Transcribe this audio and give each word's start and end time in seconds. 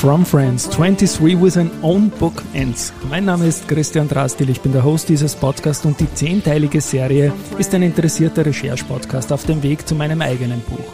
From 0.00 0.24
Friends 0.24 0.66
23 0.70 1.34
with 1.38 1.58
an 1.58 1.70
Own 1.82 2.08
Book 2.08 2.42
Ends. 2.54 2.90
Mein 3.10 3.26
Name 3.26 3.46
ist 3.46 3.68
Christian 3.68 4.08
Drastil, 4.08 4.48
ich 4.48 4.62
bin 4.62 4.72
der 4.72 4.82
Host 4.82 5.10
dieses 5.10 5.36
Podcasts 5.36 5.84
und 5.84 6.00
die 6.00 6.10
zehnteilige 6.14 6.80
Serie 6.80 7.34
ist 7.58 7.74
ein 7.74 7.82
interessierter 7.82 8.46
Recherche-Podcast 8.46 9.30
auf 9.30 9.44
dem 9.44 9.62
Weg 9.62 9.86
zu 9.86 9.94
meinem 9.94 10.22
eigenen 10.22 10.62
Buch. 10.62 10.90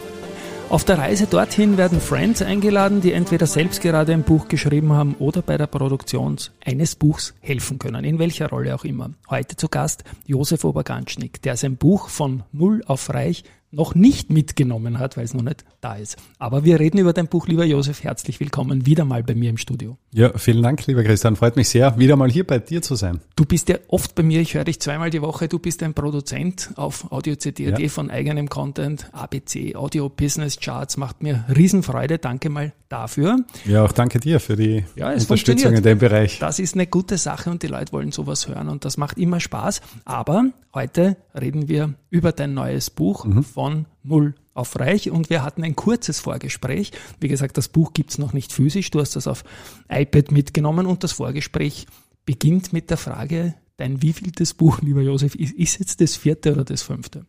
Auf 0.67 0.83
der 0.83 0.97
Reise 0.97 1.25
dorthin 1.25 1.77
werden 1.77 2.01
Friends 2.01 2.41
eingeladen, 2.41 2.99
die 2.99 3.13
entweder 3.13 3.45
selbst 3.45 3.79
gerade 3.79 4.11
ein 4.11 4.23
Buch 4.23 4.49
geschrieben 4.49 4.91
haben 4.91 5.15
oder 5.19 5.41
bei 5.41 5.57
der 5.57 5.67
Produktion 5.67 6.35
eines 6.65 6.95
Buchs 6.95 7.33
helfen 7.39 7.79
können, 7.79 8.03
in 8.03 8.19
welcher 8.19 8.49
Rolle 8.49 8.75
auch 8.75 8.83
immer. 8.83 9.11
Heute 9.29 9.55
zu 9.55 9.69
Gast 9.69 10.03
Josef 10.25 10.65
Oberganschnick, 10.65 11.41
der 11.43 11.55
sein 11.55 11.77
Buch 11.77 12.09
von 12.09 12.43
Null 12.51 12.83
auf 12.85 13.09
Reich 13.13 13.45
noch 13.71 13.95
nicht 13.95 14.29
mitgenommen 14.29 14.99
hat, 14.99 15.17
weil 15.17 15.25
es 15.25 15.33
noch 15.33 15.41
nicht 15.41 15.65
da 15.81 15.95
ist. 15.95 16.17
Aber 16.39 16.63
wir 16.63 16.79
reden 16.79 16.99
über 16.99 17.13
dein 17.13 17.27
Buch, 17.27 17.47
lieber 17.47 17.65
Josef. 17.65 18.03
Herzlich 18.03 18.39
willkommen 18.39 18.85
wieder 18.85 19.03
mal 19.03 19.23
bei 19.23 19.35
mir 19.35 19.49
im 19.49 19.57
Studio. 19.57 19.97
Ja, 20.13 20.37
vielen 20.37 20.63
Dank, 20.63 20.85
lieber 20.87 21.03
Christian. 21.03 21.35
Freut 21.35 21.57
mich 21.57 21.69
sehr, 21.69 21.97
wieder 21.99 22.15
mal 22.15 22.31
hier 22.31 22.47
bei 22.47 22.59
dir 22.59 22.81
zu 22.81 22.95
sein. 22.95 23.19
Du 23.35 23.45
bist 23.45 23.69
ja 23.69 23.77
oft 23.89 24.15
bei 24.15 24.23
mir. 24.23 24.39
Ich 24.39 24.53
höre 24.53 24.63
dich 24.63 24.79
zweimal 24.79 25.09
die 25.09 25.21
Woche. 25.21 25.47
Du 25.47 25.59
bist 25.59 25.83
ein 25.83 25.93
Produzent 25.93 26.71
auf 26.75 27.11
Audio 27.11 27.35
CD.at 27.35 27.79
ja. 27.79 27.89
von 27.89 28.09
eigenem 28.09 28.49
Content. 28.49 29.09
ABC, 29.11 29.75
Audio 29.75 30.09
Business 30.09 30.59
Charts 30.59 30.97
macht 30.97 31.21
mir 31.21 31.43
Riesenfreude. 31.53 32.19
Danke 32.19 32.49
mal 32.49 32.73
dafür. 32.89 33.39
Ja, 33.65 33.83
auch 33.83 33.91
danke 33.91 34.19
dir 34.19 34.39
für 34.39 34.55
die 34.55 34.85
ja, 34.95 35.11
Unterstützung 35.11 35.73
in 35.73 35.83
dem 35.83 35.99
Bereich. 35.99 36.39
Das 36.39 36.59
ist 36.59 36.75
eine 36.75 36.87
gute 36.87 37.17
Sache 37.17 37.49
und 37.49 37.63
die 37.63 37.67
Leute 37.67 37.91
wollen 37.91 38.11
sowas 38.11 38.47
hören 38.47 38.69
und 38.69 38.85
das 38.85 38.97
macht 38.97 39.17
immer 39.17 39.39
Spaß. 39.39 39.81
Aber 40.05 40.45
heute 40.73 41.17
reden 41.39 41.67
wir 41.67 41.93
über 42.09 42.31
dein 42.31 42.53
neues 42.53 42.89
Buch 42.89 43.25
mhm. 43.25 43.43
Von 43.57 43.87
Null 44.03 44.35
auf 44.53 44.79
Reich 44.79 45.09
und 45.09 45.31
wir 45.31 45.41
hatten 45.41 45.63
ein 45.63 45.75
kurzes 45.75 46.19
Vorgespräch. 46.19 46.91
Wie 47.19 47.27
gesagt, 47.27 47.57
das 47.57 47.69
Buch 47.69 47.91
gibt's 47.91 48.19
noch 48.19 48.31
nicht 48.31 48.53
physisch, 48.53 48.91
du 48.91 48.99
hast 48.99 49.15
das 49.15 49.25
auf 49.25 49.43
iPad 49.89 50.31
mitgenommen 50.31 50.85
und 50.85 51.03
das 51.03 51.13
Vorgespräch 51.13 51.87
beginnt 52.23 52.71
mit 52.71 52.91
der 52.91 52.97
Frage, 52.97 53.55
dein 53.77 54.03
wievieltes 54.03 54.53
Buch, 54.53 54.81
lieber 54.83 55.01
Josef, 55.01 55.33
ist, 55.33 55.55
ist 55.55 55.79
jetzt 55.79 56.01
das 56.01 56.15
vierte 56.15 56.53
oder 56.53 56.65
das 56.65 56.83
fünfte? 56.83 57.25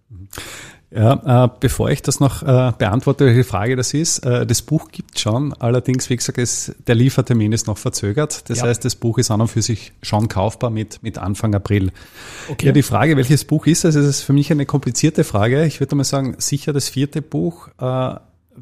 Ja, 0.91 1.44
äh, 1.44 1.48
bevor 1.61 1.91
ich 1.91 2.00
das 2.00 2.19
noch 2.19 2.42
äh, 2.42 2.72
beantworte, 2.78 3.27
welche 3.27 3.44
Frage 3.44 3.77
das 3.77 3.92
ist, 3.92 4.20
äh, 4.20 4.47
das 4.47 4.62
Buch 4.62 4.89
gibt 4.91 5.19
schon, 5.19 5.53
allerdings, 5.53 6.08
wie 6.08 6.17
gesagt, 6.17 6.39
ist, 6.39 6.75
der 6.86 6.95
Liefertermin 6.95 7.53
ist 7.53 7.67
noch 7.67 7.77
verzögert. 7.77 8.48
Das 8.48 8.61
ja. 8.61 8.64
heißt, 8.64 8.84
das 8.86 8.97
Buch 8.97 9.19
ist 9.19 9.30
an 9.30 9.42
und 9.42 9.48
für 9.48 9.61
sich 9.61 9.92
schon 10.03 10.28
kaufbar 10.28 10.70
mit, 10.70 11.03
mit 11.03 11.19
Anfang 11.19 11.55
April. 11.55 11.92
Okay. 12.48 12.67
Ja, 12.67 12.72
die 12.72 12.83
Frage, 12.83 13.19
welches 13.19 13.45
Buch 13.45 13.67
ist 13.67 13.84
das, 13.84 13.97
ist 13.97 14.22
für 14.22 14.33
mich 14.33 14.50
eine 14.50 14.64
komplizierte 14.64 15.25
Frage. 15.25 15.67
Ich 15.67 15.78
würde 15.80 15.95
mal 15.95 16.05
sagen, 16.05 16.36
sicher 16.39 16.72
das 16.72 16.89
vierte 16.89 17.20
Buch. 17.20 17.69
Äh, 17.78 18.17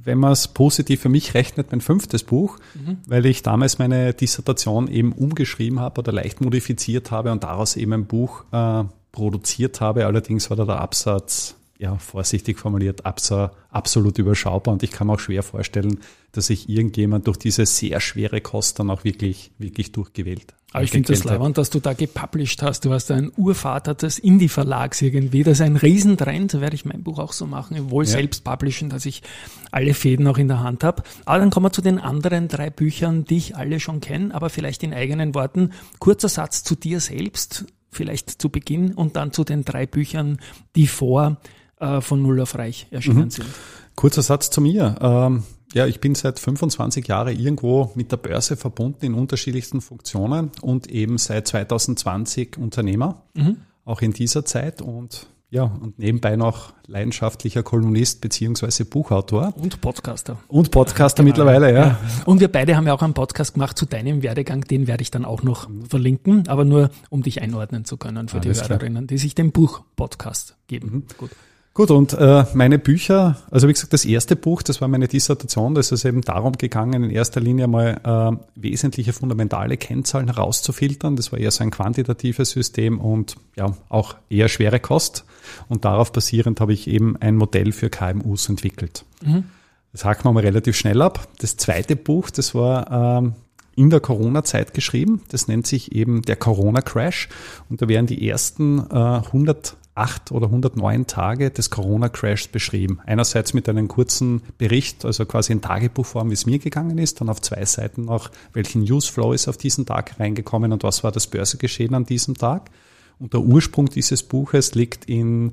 wenn 0.05 0.19
man 0.19 0.33
es 0.33 0.49
positiv 0.49 1.01
für 1.01 1.09
mich 1.09 1.35
rechnet, 1.35 1.71
mein 1.71 1.81
fünftes 1.81 2.23
Buch, 2.23 2.59
mhm. 2.75 2.99
weil 3.07 3.25
ich 3.25 3.43
damals 3.43 3.79
meine 3.79 4.13
Dissertation 4.13 4.89
eben 4.89 5.13
umgeschrieben 5.13 5.81
habe 5.81 6.01
oder 6.01 6.13
leicht 6.13 6.41
modifiziert 6.41 7.11
habe 7.11 7.33
und 7.33 7.45
daraus 7.45 7.77
eben 7.77 7.93
ein 7.93 8.05
Buch 8.05 8.45
äh, 8.53 8.85
produziert 9.13 9.81
habe. 9.81 10.07
Allerdings 10.07 10.51
war 10.51 10.57
da 10.57 10.65
der 10.65 10.81
Absatz, 10.81 11.55
ja, 11.79 11.97
vorsichtig 11.99 12.59
formuliert, 12.59 13.05
absolut 13.05 14.19
überschaubar 14.19 14.73
und 14.73 14.83
ich 14.83 14.91
kann 14.91 15.07
mir 15.07 15.15
auch 15.15 15.21
schwer 15.21 15.43
vorstellen, 15.43 16.01
dass 16.33 16.47
sich 16.47 16.69
irgendjemand 16.69 17.27
durch 17.27 17.37
diese 17.37 17.67
sehr 17.67 18.01
schwere 18.01 18.41
Kost 18.41 18.79
dann 18.79 18.91
auch 18.91 19.05
wirklich, 19.05 19.53
wirklich 19.59 19.93
durchgewählt 19.93 20.55
aber 20.77 20.85
ich 20.85 20.91
finde 20.91 21.13
das 21.13 21.25
leibend, 21.25 21.57
dass 21.57 21.71
du 21.71 21.81
da 21.81 21.95
gepublished 21.95 22.61
hast. 22.61 22.85
Du 22.85 22.93
hast 22.93 23.11
ein 23.11 23.33
Urvater 23.35 23.95
des 23.95 24.19
Indie-Verlags 24.19 25.01
irgendwie. 25.01 25.43
Das 25.43 25.55
ist 25.55 25.61
ein 25.63 25.77
Riesentrend. 25.77 26.53
Da 26.53 26.61
werde 26.61 26.75
ich 26.75 26.85
mein 26.85 27.03
Buch 27.03 27.19
auch 27.19 27.33
so 27.33 27.47
machen. 27.47 27.91
Wohl 27.91 28.05
ja. 28.05 28.11
selbst 28.11 28.45
publishen, 28.45 28.91
dass 28.91 29.07
ich 29.07 29.23
alle 29.71 29.95
Fäden 29.95 30.27
auch 30.27 30.37
in 30.37 30.49
der 30.49 30.61
Hand 30.61 30.85
habe. 30.85 31.03
Aber 31.25 31.39
dann 31.39 31.49
kommen 31.49 31.65
wir 31.65 31.73
zu 31.73 31.81
den 31.81 31.99
anderen 31.99 32.49
drei 32.49 32.69
Büchern, 32.69 33.25
die 33.25 33.39
ich 33.39 33.57
alle 33.57 33.81
schon 33.81 34.01
kenne, 34.01 34.35
aber 34.35 34.51
vielleicht 34.51 34.83
in 34.83 34.93
eigenen 34.93 35.35
Worten. 35.35 35.71
Kurzer 35.99 36.29
Satz 36.29 36.63
zu 36.63 36.75
dir 36.75 37.01
selbst, 37.01 37.65
vielleicht 37.91 38.43
zu 38.43 38.51
Beginn 38.51 38.93
und 38.93 39.17
dann 39.17 39.33
zu 39.33 39.45
den 39.45 39.65
drei 39.65 39.87
Büchern, 39.87 40.41
die 40.75 40.89
vor 40.89 41.39
äh, 41.81 42.01
von 42.01 42.23
Null 42.23 42.41
auf 42.41 42.57
Reich 42.57 42.87
erschienen 42.91 43.25
mhm. 43.25 43.31
sind. 43.31 43.47
Kurzer 43.95 44.23
Satz 44.23 44.51
zu 44.51 44.61
mir. 44.61 44.97
Ähm 45.01 45.45
ja, 45.75 45.87
ich 45.87 46.01
bin 46.01 46.15
seit 46.15 46.39
25 46.39 47.07
Jahren 47.09 47.39
irgendwo 47.39 47.91
mit 47.95 48.13
der 48.13 48.17
Börse 48.17 48.57
verbunden 48.57 49.05
in 49.05 49.15
unterschiedlichsten 49.15 49.81
Funktionen 49.81 50.51
und 50.63 50.89
eben 50.89 51.19
seit 51.19 51.49
2020 51.49 52.57
Unternehmer, 52.57 53.23
mhm. 53.35 53.59
auch 53.85 54.01
in 54.01 54.13
dieser 54.13 54.45
Zeit 54.45 54.81
und 54.81 55.27
ja, 55.49 55.63
und 55.63 55.99
nebenbei 55.99 56.35
noch 56.35 56.73
leidenschaftlicher 56.87 57.63
Kolumnist 57.63 58.21
beziehungsweise 58.21 58.85
Buchautor. 58.85 59.55
Und 59.57 59.81
Podcaster. 59.81 60.39
Und 60.49 60.73
Podcaster 60.73 61.23
genau. 61.23 61.29
mittlerweile, 61.29 61.73
ja. 61.73 61.87
ja. 61.87 61.99
Und 62.25 62.41
wir 62.41 62.51
beide 62.51 62.77
haben 62.77 62.87
ja 62.87 62.95
auch 62.95 63.03
einen 63.03 63.15
Podcast 63.15 63.55
gemacht 63.55 63.79
zu 63.79 63.87
deinem 63.87 64.23
Werdegang, 64.23 64.63
den 64.63 64.89
werde 64.89 65.03
ich 65.03 65.13
dann 65.13 65.25
auch 65.25 65.45
noch 65.45 65.69
verlinken, 65.89 66.49
aber 66.49 66.65
nur 66.65 66.91
um 67.11 67.23
dich 67.23 67.43
einordnen 67.43 67.85
zu 67.85 67.97
können 67.97 68.29
für 68.29 68.39
Alles 68.39 68.63
die 68.63 68.69
Hörerinnen, 68.69 69.07
die 69.07 69.19
sich 69.19 69.37
den 69.37 69.53
Buch-Podcast 69.53 70.57
geben. 70.67 70.91
Mhm. 70.91 71.05
Gut. 71.17 71.31
Gut, 71.77 71.91
und 71.91 72.15
äh, 72.15 72.47
meine 72.55 72.79
Bücher, 72.79 73.37
also 73.51 73.69
wie 73.69 73.73
gesagt, 73.75 73.93
das 73.93 74.07
erste 74.07 74.35
Buch, 74.35 74.63
das 74.63 74.81
war 74.81 74.89
meine 74.89 75.09
Dissertation, 75.09 75.75
da 75.75 75.81
ist 75.81 75.93
es 75.93 76.07
eben 76.07 76.23
darum 76.23 76.55
gegangen, 76.55 77.05
in 77.05 77.11
erster 77.11 77.39
Linie 77.39 77.67
mal 77.67 78.01
äh, 78.03 78.45
wesentliche 78.55 79.13
fundamentale 79.13 79.77
Kennzahlen 79.77 80.29
herauszufiltern. 80.29 81.17
Das 81.17 81.33
war 81.33 81.39
eher 81.39 81.51
so 81.51 81.63
ein 81.63 81.71
quantitatives 81.71 82.53
System 82.53 82.99
und 82.99 83.37
ja, 83.57 83.77
auch 83.91 84.17
eher 84.31 84.49
schwere 84.49 84.81
Kost. 84.81 85.27
Und 85.69 85.85
darauf 85.85 86.13
basierend 86.13 86.63
habe 86.63 86.73
ich 86.73 86.89
eben 86.89 87.19
ein 87.19 87.37
Modell 87.37 87.73
für 87.73 87.91
KMUs 87.91 88.49
entwickelt. 88.49 89.05
Mhm. 89.23 89.45
Das 89.93 90.07
haken 90.07 90.25
wir 90.25 90.33
mal 90.33 90.45
relativ 90.45 90.77
schnell 90.77 91.03
ab. 91.03 91.29
Das 91.41 91.59
zweite 91.59 91.95
Buch, 91.95 92.31
das 92.31 92.55
war 92.55 93.19
ähm, 93.19 93.35
in 93.75 93.91
der 93.91 94.01
Corona-Zeit 94.01 94.73
geschrieben. 94.73 95.21
Das 95.29 95.47
nennt 95.47 95.67
sich 95.67 95.95
eben 95.95 96.23
der 96.23 96.37
Corona-Crash. 96.37 97.29
Und 97.69 97.83
da 97.83 97.89
wären 97.89 98.07
die 98.07 98.27
ersten 98.27 98.79
äh, 98.91 98.95
100 98.95 99.77
acht 99.97 100.31
oder 100.31 100.47
109 100.47 101.07
Tage 101.07 101.51
des 101.51 101.71
Corona-Crashs 101.71 102.49
beschrieben. 102.49 103.01
Einerseits 103.07 103.55
mit 103.55 103.69
einem 103.69 103.89
kurzen 103.89 104.43
Bericht, 104.59 105.05
also 105.05 105.25
quasi 105.25 105.53
in 105.53 105.63
Tagebuchform, 105.63 106.31
wie 106.31 106.35
es 106.35 106.47
mir 106.47 106.59
gegangen 106.59 106.99
ist, 106.99 107.21
dann 107.21 107.31
auf 107.31 107.41
zwei 107.41 107.65
Seiten 107.65 108.05
noch, 108.05 108.31
welchen 108.53 108.85
Newsflow 108.85 109.33
ist 109.33 109.49
auf 109.49 109.57
diesen 109.57 109.87
Tag 109.87 110.21
reingekommen 110.21 110.73
und 110.73 110.83
was 110.83 111.03
war 111.03 111.13
das 111.13 111.27
Börsegeschehen 111.27 111.95
an 111.95 112.05
diesem 112.05 112.37
Tag. 112.37 112.71
Und 113.19 113.33
der 113.33 113.41
Ursprung 113.41 113.87
dieses 113.87 114.23
Buches 114.23 114.75
liegt 114.75 115.07
in 115.07 115.53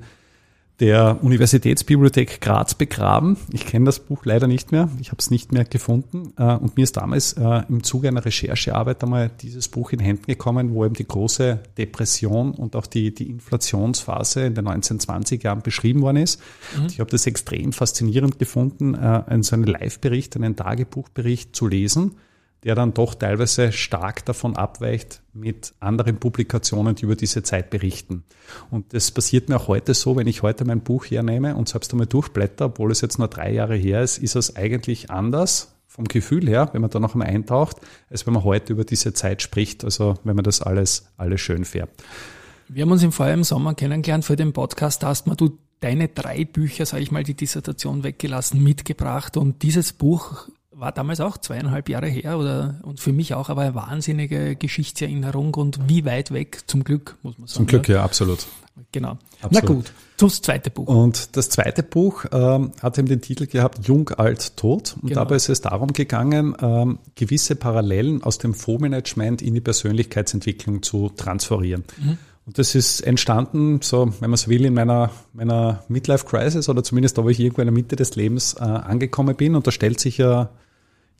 der 0.79 1.23
Universitätsbibliothek 1.23 2.41
Graz 2.41 2.73
begraben. 2.73 3.37
Ich 3.51 3.65
kenne 3.65 3.85
das 3.85 3.99
Buch 3.99 4.25
leider 4.25 4.47
nicht 4.47 4.71
mehr. 4.71 4.89
Ich 4.99 5.09
habe 5.09 5.19
es 5.19 5.29
nicht 5.29 5.51
mehr 5.51 5.65
gefunden. 5.65 6.33
Äh, 6.37 6.55
und 6.55 6.75
mir 6.77 6.83
ist 6.83 6.97
damals 6.97 7.33
äh, 7.33 7.61
im 7.69 7.83
Zuge 7.83 8.07
einer 8.07 8.25
Recherchearbeit 8.25 9.03
einmal 9.03 9.29
dieses 9.41 9.67
Buch 9.67 9.91
in 9.91 9.99
Händen 9.99 10.25
gekommen, 10.25 10.73
wo 10.73 10.83
eben 10.83 10.95
die 10.95 11.07
große 11.07 11.59
Depression 11.77 12.51
und 12.51 12.75
auch 12.75 12.87
die, 12.87 13.13
die 13.13 13.29
Inflationsphase 13.29 14.41
in 14.41 14.55
den 14.55 14.67
1920 14.67 15.43
Jahren 15.43 15.61
beschrieben 15.61 16.01
worden 16.01 16.17
ist. 16.17 16.41
Mhm. 16.77 16.87
Ich 16.87 16.99
habe 16.99 17.11
das 17.11 17.27
extrem 17.27 17.71
faszinierend 17.71 18.39
gefunden, 18.39 18.95
äh, 18.95 19.43
so 19.43 19.55
einen 19.55 19.65
Live-Bericht, 19.65 20.35
einen 20.35 20.55
Tagebuchbericht 20.55 21.55
zu 21.55 21.67
lesen 21.67 22.15
der 22.63 22.75
dann 22.75 22.93
doch 22.93 23.15
teilweise 23.15 23.71
stark 23.71 24.25
davon 24.25 24.55
abweicht 24.55 25.21
mit 25.33 25.73
anderen 25.79 26.17
Publikationen, 26.17 26.95
die 26.95 27.03
über 27.03 27.15
diese 27.15 27.43
Zeit 27.43 27.69
berichten. 27.69 28.23
Und 28.69 28.93
das 28.93 29.11
passiert 29.11 29.49
mir 29.49 29.57
auch 29.57 29.67
heute 29.67 29.93
so, 29.93 30.15
wenn 30.15 30.27
ich 30.27 30.43
heute 30.43 30.65
mein 30.65 30.81
Buch 30.81 31.05
hernehme 31.05 31.55
und 31.55 31.69
selbst 31.69 31.91
einmal 31.91 32.07
durchblätter, 32.07 32.65
obwohl 32.65 32.91
es 32.91 33.01
jetzt 33.01 33.19
nur 33.19 33.27
drei 33.27 33.51
Jahre 33.51 33.75
her 33.75 34.01
ist, 34.01 34.17
ist 34.17 34.35
es 34.35 34.55
eigentlich 34.55 35.09
anders 35.09 35.75
vom 35.87 36.05
Gefühl 36.05 36.47
her, 36.47 36.69
wenn 36.71 36.81
man 36.81 36.89
da 36.89 36.99
noch 36.99 37.13
einmal 37.13 37.27
eintaucht, 37.27 37.77
als 38.09 38.25
wenn 38.25 38.33
man 38.33 38.43
heute 38.43 38.73
über 38.73 38.83
diese 38.83 39.13
Zeit 39.13 39.41
spricht, 39.41 39.83
also 39.83 40.15
wenn 40.23 40.35
man 40.35 40.43
das 40.43 40.61
alles, 40.61 41.07
alles 41.17 41.41
schön 41.41 41.65
färbt. 41.65 42.03
Wir 42.67 42.83
haben 42.83 42.91
uns 42.91 43.03
im 43.03 43.11
im 43.11 43.43
Sommer 43.43 43.75
kennengelernt 43.75 44.25
für 44.25 44.35
den 44.35 44.53
Podcast, 44.53 45.03
da 45.03 45.07
hast 45.07 45.27
du 45.27 45.59
deine 45.81 46.07
drei 46.07 46.45
Bücher, 46.45 46.85
sage 46.85 47.03
ich 47.03 47.11
mal, 47.11 47.23
die 47.23 47.35
Dissertation 47.35 48.03
weggelassen, 48.03 48.63
mitgebracht 48.63 49.37
und 49.37 49.61
dieses 49.61 49.93
Buch 49.93 50.47
war 50.83 50.91
damals 50.91 51.21
auch 51.21 51.37
zweieinhalb 51.37 51.87
Jahre 51.87 52.07
her 52.07 52.37
oder 52.37 52.75
und 52.83 52.99
für 52.99 53.13
mich 53.13 53.33
auch 53.33 53.49
aber 53.49 53.61
eine 53.61 53.73
wahnsinnige 53.73 54.57
Geschichtserinnerung 54.57 55.53
und 55.55 55.79
wie 55.87 56.03
weit 56.03 56.31
weg, 56.31 56.63
zum 56.67 56.83
Glück, 56.83 57.15
muss 57.23 57.37
man 57.37 57.47
sagen. 57.47 57.55
Zum 57.55 57.67
Glück, 57.67 57.87
ja, 57.87 58.03
absolut. 58.03 58.45
Genau. 58.91 59.17
Absolut. 59.41 59.51
Na 59.51 59.61
gut, 59.61 59.93
das 60.17 60.41
zweite 60.41 60.69
Buch. 60.71 60.87
Und 60.87 61.37
das 61.37 61.49
zweite 61.49 61.83
Buch 61.83 62.25
ähm, 62.31 62.71
hat 62.81 62.97
eben 62.97 63.07
den 63.07 63.21
Titel 63.21 63.45
gehabt 63.45 63.87
Jung, 63.87 64.09
alt, 64.09 64.57
tot. 64.57 64.95
Und 65.01 65.09
genau. 65.09 65.21
dabei 65.21 65.35
ist 65.35 65.47
es 65.47 65.61
darum 65.61 65.93
gegangen, 65.93 66.55
ähm, 66.59 66.99
gewisse 67.15 67.55
Parallelen 67.55 68.21
aus 68.23 68.39
dem 68.39 68.53
Fondsmanagement 68.53 69.41
in 69.41 69.53
die 69.53 69.61
Persönlichkeitsentwicklung 69.61 70.83
zu 70.83 71.09
transferieren. 71.15 71.85
Mhm. 71.97 72.17
Und 72.45 72.57
das 72.57 72.75
ist 72.75 72.99
entstanden, 73.01 73.79
so, 73.81 74.11
wenn 74.19 74.29
man 74.29 74.37
so 74.37 74.49
will, 74.49 74.65
in 74.65 74.73
meiner, 74.73 75.11
meiner 75.31 75.83
Midlife 75.87 76.25
Crisis 76.25 76.67
oder 76.67 76.83
zumindest 76.83 77.17
da, 77.17 77.23
wo 77.23 77.29
ich 77.29 77.39
irgendwo 77.39 77.61
in 77.61 77.67
der 77.67 77.73
Mitte 77.73 77.95
des 77.95 78.15
Lebens 78.15 78.55
äh, 78.55 78.63
angekommen 78.63 79.35
bin. 79.35 79.55
Und 79.55 79.65
da 79.65 79.71
stellt 79.71 79.99
sich 79.99 80.17
ja 80.17 80.49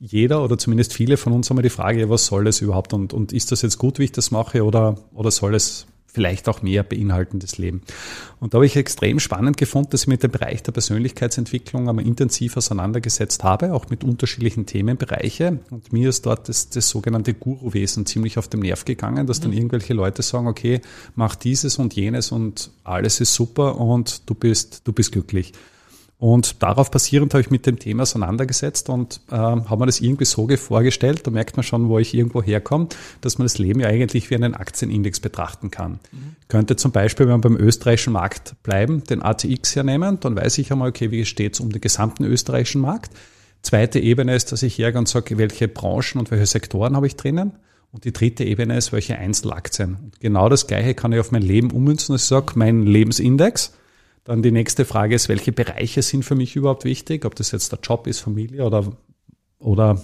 jeder 0.06 0.44
oder 0.44 0.58
zumindest 0.58 0.92
viele 0.92 1.16
von 1.16 1.32
uns 1.32 1.50
einmal 1.50 1.62
die 1.62 1.70
Frage, 1.70 2.10
was 2.10 2.26
soll 2.26 2.44
das 2.44 2.60
überhaupt 2.60 2.92
und, 2.92 3.14
und 3.14 3.32
ist 3.32 3.52
das 3.52 3.62
jetzt 3.62 3.78
gut, 3.78 3.98
wie 3.98 4.04
ich 4.04 4.12
das 4.12 4.30
mache 4.30 4.64
oder, 4.64 4.96
oder 5.14 5.30
soll 5.30 5.54
es 5.54 5.86
vielleicht 6.06 6.48
auch 6.48 6.62
mehr 6.62 6.84
beinhaltendes 6.84 7.58
Leben. 7.58 7.82
Und 8.38 8.54
da 8.54 8.58
habe 8.58 8.66
ich 8.66 8.76
extrem 8.76 9.18
spannend 9.18 9.56
gefunden, 9.56 9.90
dass 9.90 10.02
ich 10.02 10.06
mit 10.06 10.22
dem 10.22 10.30
Bereich 10.30 10.62
der 10.62 10.70
Persönlichkeitsentwicklung 10.70 11.88
einmal 11.88 12.06
intensiv 12.06 12.56
auseinandergesetzt 12.56 13.42
habe, 13.42 13.72
auch 13.72 13.88
mit 13.88 14.04
unterschiedlichen 14.04 14.64
Themenbereiche. 14.64 15.58
Und 15.70 15.92
mir 15.92 16.10
ist 16.10 16.24
dort 16.24 16.48
das, 16.48 16.68
das 16.68 16.88
sogenannte 16.88 17.34
Guruwesen 17.34 18.06
ziemlich 18.06 18.38
auf 18.38 18.46
den 18.46 18.60
Nerv 18.60 18.84
gegangen, 18.84 19.26
dass 19.26 19.40
dann 19.40 19.50
mhm. 19.50 19.56
irgendwelche 19.56 19.94
Leute 19.94 20.22
sagen, 20.22 20.46
okay, 20.46 20.82
mach 21.16 21.34
dieses 21.34 21.78
und 21.78 21.94
jenes 21.94 22.30
und 22.30 22.70
alles 22.84 23.20
ist 23.20 23.34
super 23.34 23.80
und 23.80 24.28
du 24.30 24.34
bist, 24.34 24.82
du 24.84 24.92
bist 24.92 25.10
glücklich. 25.10 25.52
Und 26.24 26.62
darauf 26.62 26.90
basierend 26.90 27.34
habe 27.34 27.42
ich 27.42 27.50
mit 27.50 27.66
dem 27.66 27.78
Thema 27.78 28.04
auseinandergesetzt 28.04 28.88
und 28.88 29.20
äh, 29.30 29.34
habe 29.34 29.76
mir 29.76 29.84
das 29.84 30.00
irgendwie 30.00 30.24
so 30.24 30.48
vorgestellt, 30.56 31.26
da 31.26 31.30
merkt 31.30 31.58
man 31.58 31.64
schon, 31.64 31.90
wo 31.90 31.98
ich 31.98 32.14
irgendwo 32.14 32.42
herkomme, 32.42 32.88
dass 33.20 33.36
man 33.36 33.44
das 33.44 33.58
Leben 33.58 33.80
ja 33.80 33.88
eigentlich 33.88 34.30
wie 34.30 34.34
einen 34.34 34.54
Aktienindex 34.54 35.20
betrachten 35.20 35.70
kann. 35.70 36.00
Mhm. 36.12 36.36
Könnte 36.48 36.76
zum 36.76 36.92
Beispiel, 36.92 37.26
wenn 37.26 37.34
wir 37.34 37.50
beim 37.50 37.58
österreichischen 37.58 38.14
Markt 38.14 38.54
bleiben, 38.62 39.04
den 39.04 39.20
ATX 39.20 39.76
hernehmen, 39.76 40.18
dann 40.18 40.34
weiß 40.34 40.56
ich 40.56 40.72
einmal, 40.72 40.88
okay, 40.88 41.10
wie 41.10 41.26
steht 41.26 41.52
es 41.52 41.60
um 41.60 41.70
den 41.70 41.82
gesamten 41.82 42.24
österreichischen 42.24 42.80
Markt. 42.80 43.12
Zweite 43.60 44.00
Ebene 44.00 44.34
ist, 44.34 44.50
dass 44.50 44.62
ich 44.62 44.78
hergehe 44.78 45.00
und 45.00 45.08
sage, 45.08 45.36
welche 45.36 45.68
Branchen 45.68 46.18
und 46.20 46.30
welche 46.30 46.46
Sektoren 46.46 46.96
habe 46.96 47.06
ich 47.06 47.16
drinnen. 47.16 47.52
Und 47.92 48.06
die 48.06 48.14
dritte 48.14 48.44
Ebene 48.44 48.78
ist, 48.78 48.94
welche 48.94 49.18
Einzelaktien. 49.18 49.98
Und 50.02 50.20
genau 50.20 50.48
das 50.48 50.68
Gleiche 50.68 50.94
kann 50.94 51.12
ich 51.12 51.20
auf 51.20 51.32
mein 51.32 51.42
Leben 51.42 51.70
ummünzen. 51.70 52.16
Ich 52.16 52.22
sage, 52.22 52.54
mein 52.54 52.86
Lebensindex 52.86 53.74
dann 54.24 54.42
die 54.42 54.52
nächste 54.52 54.84
Frage 54.84 55.14
ist, 55.14 55.28
welche 55.28 55.52
Bereiche 55.52 56.02
sind 56.02 56.24
für 56.24 56.34
mich 56.34 56.56
überhaupt 56.56 56.84
wichtig? 56.84 57.24
Ob 57.24 57.34
das 57.34 57.52
jetzt 57.52 57.72
der 57.72 57.78
Job 57.82 58.06
ist, 58.06 58.20
Familie 58.20 58.64
oder 58.64 58.92
oder 59.58 59.98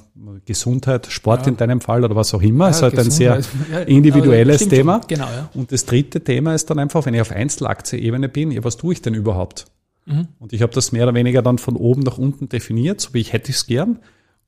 Gesundheit, 0.47 1.07
Sport 1.09 1.43
ja. 1.43 1.49
in 1.49 1.57
deinem 1.59 1.83
Fall 1.83 2.03
oder 2.03 2.17
was 2.17 2.33
auch 2.33 2.41
immer. 2.41 2.67
Ja, 2.67 2.71
ist 2.71 2.83
halt 2.83 2.99
ein 2.99 3.11
sehr 3.11 3.43
individuelles 3.87 4.67
Thema. 4.69 5.03
Genau, 5.07 5.27
ja. 5.27 5.51
Und 5.55 5.71
das 5.71 5.85
dritte 5.85 6.23
Thema 6.23 6.55
ist 6.55 6.71
dann 6.71 6.79
einfach, 6.79 7.05
wenn 7.05 7.13
ich 7.13 7.21
auf 7.21 7.31
Einzelaktie-Ebene 7.31 8.31
bin, 8.31 8.53
ja, 8.53 8.65
was 8.65 8.79
tue 8.79 8.95
ich 8.95 9.03
denn 9.03 9.13
überhaupt? 9.13 9.67
Mhm. 10.07 10.29
Und 10.39 10.55
ich 10.55 10.63
habe 10.63 10.73
das 10.73 10.93
mehr 10.93 11.03
oder 11.03 11.15
weniger 11.15 11.43
dann 11.43 11.59
von 11.59 11.77
oben 11.77 12.03
nach 12.03 12.17
unten 12.17 12.49
definiert, 12.49 13.03
so 13.03 13.13
wie 13.13 13.21
ich 13.21 13.35
hätte 13.35 13.53
es 13.53 13.67
gern. 13.67 13.99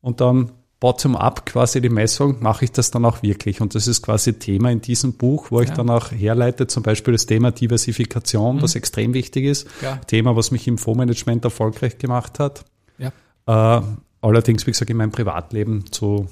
Und 0.01 0.23
dann 0.23 0.53
bottom-up 0.83 1.47
quasi 1.47 1.81
die 1.81 1.89
Messung, 1.89 2.39
mache 2.41 2.65
ich 2.65 2.73
das 2.73 2.91
dann 2.91 3.05
auch 3.05 3.23
wirklich? 3.23 3.61
Und 3.61 3.77
das 3.77 3.87
ist 3.87 4.03
quasi 4.03 4.33
Thema 4.33 4.73
in 4.73 4.81
diesem 4.81 5.13
Buch, 5.13 5.53
wo 5.53 5.61
ich 5.61 5.69
ja. 5.69 5.77
dann 5.77 5.89
auch 5.91 6.11
herleite, 6.11 6.67
zum 6.67 6.83
Beispiel 6.83 7.13
das 7.13 7.25
Thema 7.25 7.53
Diversifikation, 7.53 8.57
mhm. 8.57 8.63
was 8.63 8.75
extrem 8.75 9.15
wichtig 9.15 9.45
ist. 9.45 9.69
Ja. 9.81 9.99
Thema, 9.99 10.35
was 10.35 10.51
mich 10.51 10.67
im 10.67 10.79
Fondsmanagement 10.79 11.45
erfolgreich 11.45 11.99
gemacht 11.99 12.41
hat. 12.41 12.65
Ja. 12.99 13.13
Äh, 13.47 13.83
allerdings, 14.23 14.67
wie 14.67 14.73
gesagt, 14.73 14.91
in 14.91 14.97
meinem 14.97 15.13
Privatleben 15.13 15.85
zu 15.93 16.27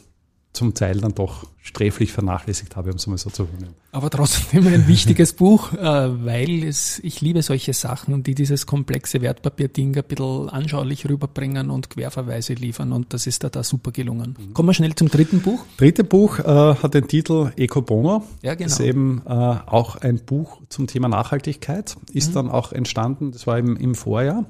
zum 0.52 0.74
Teil 0.74 1.00
dann 1.00 1.14
doch 1.14 1.46
sträflich 1.62 2.10
vernachlässigt 2.12 2.74
habe, 2.74 2.90
um 2.90 2.96
es 2.96 3.06
mal 3.06 3.18
so 3.18 3.30
zu 3.30 3.44
nennen. 3.44 3.74
Aber 3.92 4.10
trotzdem 4.10 4.66
ein 4.66 4.88
wichtiges 4.88 5.34
Buch, 5.34 5.72
äh, 5.74 5.78
weil 5.78 6.64
es, 6.64 6.98
ich 7.00 7.20
liebe 7.20 7.42
solche 7.42 7.72
Sachen, 7.72 8.22
die 8.22 8.34
dieses 8.34 8.66
komplexe 8.66 9.20
Wertpapierding 9.20 9.96
ein 9.96 10.04
bisschen 10.04 10.48
anschaulich 10.48 11.08
rüberbringen 11.08 11.70
und 11.70 11.90
Querverweise 11.90 12.54
liefern 12.54 12.92
und 12.92 13.12
das 13.12 13.26
ist 13.26 13.44
da, 13.44 13.48
da 13.48 13.62
super 13.62 13.92
gelungen. 13.92 14.36
Mhm. 14.38 14.54
Kommen 14.54 14.68
wir 14.68 14.74
schnell 14.74 14.94
zum 14.94 15.08
dritten 15.08 15.40
Buch. 15.40 15.64
Dritte 15.76 16.02
Buch 16.02 16.38
äh, 16.40 16.42
hat 16.42 16.94
den 16.94 17.06
Titel 17.06 17.52
Eco 17.56 17.82
Bono. 17.82 18.24
Ja, 18.42 18.54
genau. 18.54 18.68
Das 18.68 18.80
ist 18.80 18.86
eben 18.86 19.22
äh, 19.26 19.30
auch 19.30 19.96
ein 19.96 20.18
Buch 20.24 20.62
zum 20.68 20.86
Thema 20.86 21.08
Nachhaltigkeit, 21.08 21.96
ist 22.12 22.30
mhm. 22.30 22.34
dann 22.34 22.50
auch 22.50 22.72
entstanden, 22.72 23.30
das 23.32 23.46
war 23.46 23.58
im, 23.58 23.76
im 23.76 23.94
Vorjahr 23.94 24.46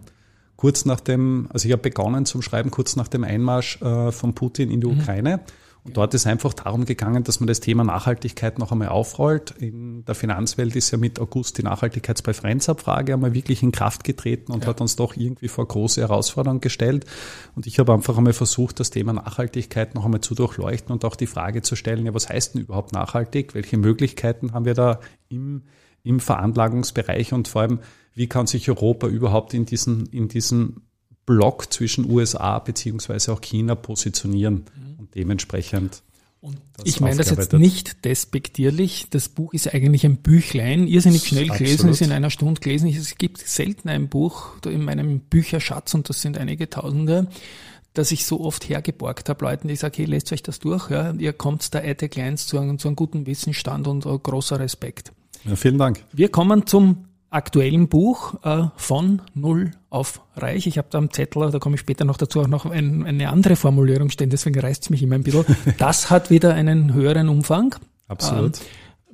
kurz 0.56 0.84
nach 0.84 1.00
dem, 1.00 1.48
also 1.54 1.66
ich 1.66 1.72
habe 1.72 1.80
begonnen 1.82 2.26
zum 2.26 2.42
Schreiben 2.42 2.70
kurz 2.70 2.94
nach 2.94 3.08
dem 3.08 3.24
Einmarsch 3.24 3.80
äh, 3.80 4.12
von 4.12 4.34
Putin 4.34 4.70
in 4.70 4.82
die 4.82 4.86
mhm. 4.86 5.00
Ukraine. 5.00 5.40
Und 5.82 5.96
dort 5.96 6.12
ist 6.12 6.26
einfach 6.26 6.52
darum 6.52 6.84
gegangen, 6.84 7.24
dass 7.24 7.40
man 7.40 7.46
das 7.46 7.60
Thema 7.60 7.84
Nachhaltigkeit 7.84 8.58
noch 8.58 8.70
einmal 8.70 8.88
aufrollt. 8.88 9.52
In 9.52 10.04
der 10.04 10.14
Finanzwelt 10.14 10.76
ist 10.76 10.90
ja 10.90 10.98
mit 10.98 11.18
August 11.18 11.56
die 11.56 11.62
Nachhaltigkeitspräferenzabfrage 11.62 13.14
einmal 13.14 13.32
wirklich 13.32 13.62
in 13.62 13.72
Kraft 13.72 14.04
getreten 14.04 14.52
und 14.52 14.64
ja. 14.64 14.70
hat 14.70 14.80
uns 14.82 14.96
doch 14.96 15.16
irgendwie 15.16 15.48
vor 15.48 15.66
große 15.66 16.02
Herausforderungen 16.02 16.60
gestellt. 16.60 17.06
Und 17.56 17.66
ich 17.66 17.78
habe 17.78 17.94
einfach 17.94 18.18
einmal 18.18 18.34
versucht, 18.34 18.78
das 18.78 18.90
Thema 18.90 19.14
Nachhaltigkeit 19.14 19.94
noch 19.94 20.04
einmal 20.04 20.20
zu 20.20 20.34
durchleuchten 20.34 20.92
und 20.92 21.04
auch 21.04 21.16
die 21.16 21.26
Frage 21.26 21.62
zu 21.62 21.76
stellen, 21.76 22.04
ja, 22.04 22.12
was 22.12 22.28
heißt 22.28 22.54
denn 22.54 22.62
überhaupt 22.62 22.92
nachhaltig? 22.92 23.54
Welche 23.54 23.78
Möglichkeiten 23.78 24.52
haben 24.52 24.66
wir 24.66 24.74
da 24.74 25.00
im, 25.30 25.62
im 26.02 26.20
Veranlagungsbereich 26.20 27.32
und 27.32 27.48
vor 27.48 27.62
allem, 27.62 27.78
wie 28.14 28.26
kann 28.26 28.46
sich 28.46 28.68
Europa 28.68 29.06
überhaupt 29.06 29.54
in 29.54 29.64
diesen, 29.64 30.06
in 30.06 30.28
diesen 30.28 30.82
Block 31.24 31.72
zwischen 31.72 32.10
USA 32.10 32.58
beziehungsweise 32.58 33.32
auch 33.32 33.40
China 33.40 33.76
positionieren 33.76 34.64
dementsprechend. 35.14 36.02
Ich 36.84 37.00
meine 37.00 37.16
das 37.16 37.30
jetzt 37.30 37.52
nicht 37.52 38.04
despektierlich. 38.06 39.08
Das 39.10 39.28
Buch 39.28 39.52
ist 39.52 39.74
eigentlich 39.74 40.06
ein 40.06 40.16
Büchlein, 40.16 40.86
irrsinnig 40.86 41.26
schnell 41.26 41.48
gelesen, 41.48 41.90
ist 41.90 42.00
in 42.00 42.12
einer 42.12 42.30
Stunde 42.30 42.60
gelesen. 42.60 42.88
Es 42.88 43.18
gibt 43.18 43.38
selten 43.38 43.90
ein 43.90 44.08
Buch 44.08 44.56
in 44.64 44.82
meinem 44.82 45.20
Bücherschatz, 45.20 45.92
und 45.92 46.08
das 46.08 46.22
sind 46.22 46.38
einige 46.38 46.70
Tausende, 46.70 47.28
dass 47.92 48.10
ich 48.12 48.24
so 48.24 48.40
oft 48.40 48.68
hergeborgt 48.68 49.28
habe, 49.28 49.44
Leuten, 49.44 49.68
die 49.68 49.76
sagen, 49.76 49.96
hey, 49.96 50.06
lest 50.06 50.32
euch 50.32 50.42
das 50.42 50.60
durch, 50.60 50.90
ja, 50.90 51.12
ihr 51.12 51.32
kommt 51.32 51.74
da 51.74 51.80
Ette 51.80 52.08
Kleins 52.08 52.46
zu 52.46 52.58
einem, 52.58 52.78
zu 52.78 52.88
einem 52.88 52.96
guten 52.96 53.26
Wissensstand 53.26 53.86
und 53.86 54.06
uh, 54.06 54.18
großer 54.18 54.60
Respekt. 54.60 55.12
Ja, 55.44 55.56
vielen 55.56 55.78
Dank. 55.78 56.04
Wir 56.12 56.30
kommen 56.30 56.66
zum 56.66 57.04
aktuellen 57.30 57.88
Buch 57.88 58.42
äh, 58.44 58.68
von 58.76 59.22
Null 59.34 59.72
auf 59.90 60.22
Reich. 60.36 60.66
Ich 60.68 60.78
habe 60.78 60.88
da 60.90 60.98
am 60.98 61.12
Zettel, 61.12 61.50
da 61.50 61.58
komme 61.58 61.74
ich 61.74 61.80
später 61.80 62.04
noch 62.04 62.16
dazu, 62.16 62.40
auch 62.40 62.46
noch 62.46 62.64
ein, 62.64 63.04
eine 63.04 63.28
andere 63.28 63.56
Formulierung 63.56 64.08
stehen, 64.08 64.30
deswegen 64.30 64.58
reißt 64.58 64.84
es 64.84 64.90
mich 64.90 65.02
immer 65.02 65.16
ein 65.16 65.24
bisschen. 65.24 65.44
Das 65.78 66.10
hat 66.10 66.30
wieder 66.30 66.54
einen 66.54 66.94
höheren 66.94 67.28
Umfang. 67.28 67.74
Absolut. 68.08 68.58
Ähm, 68.58 68.66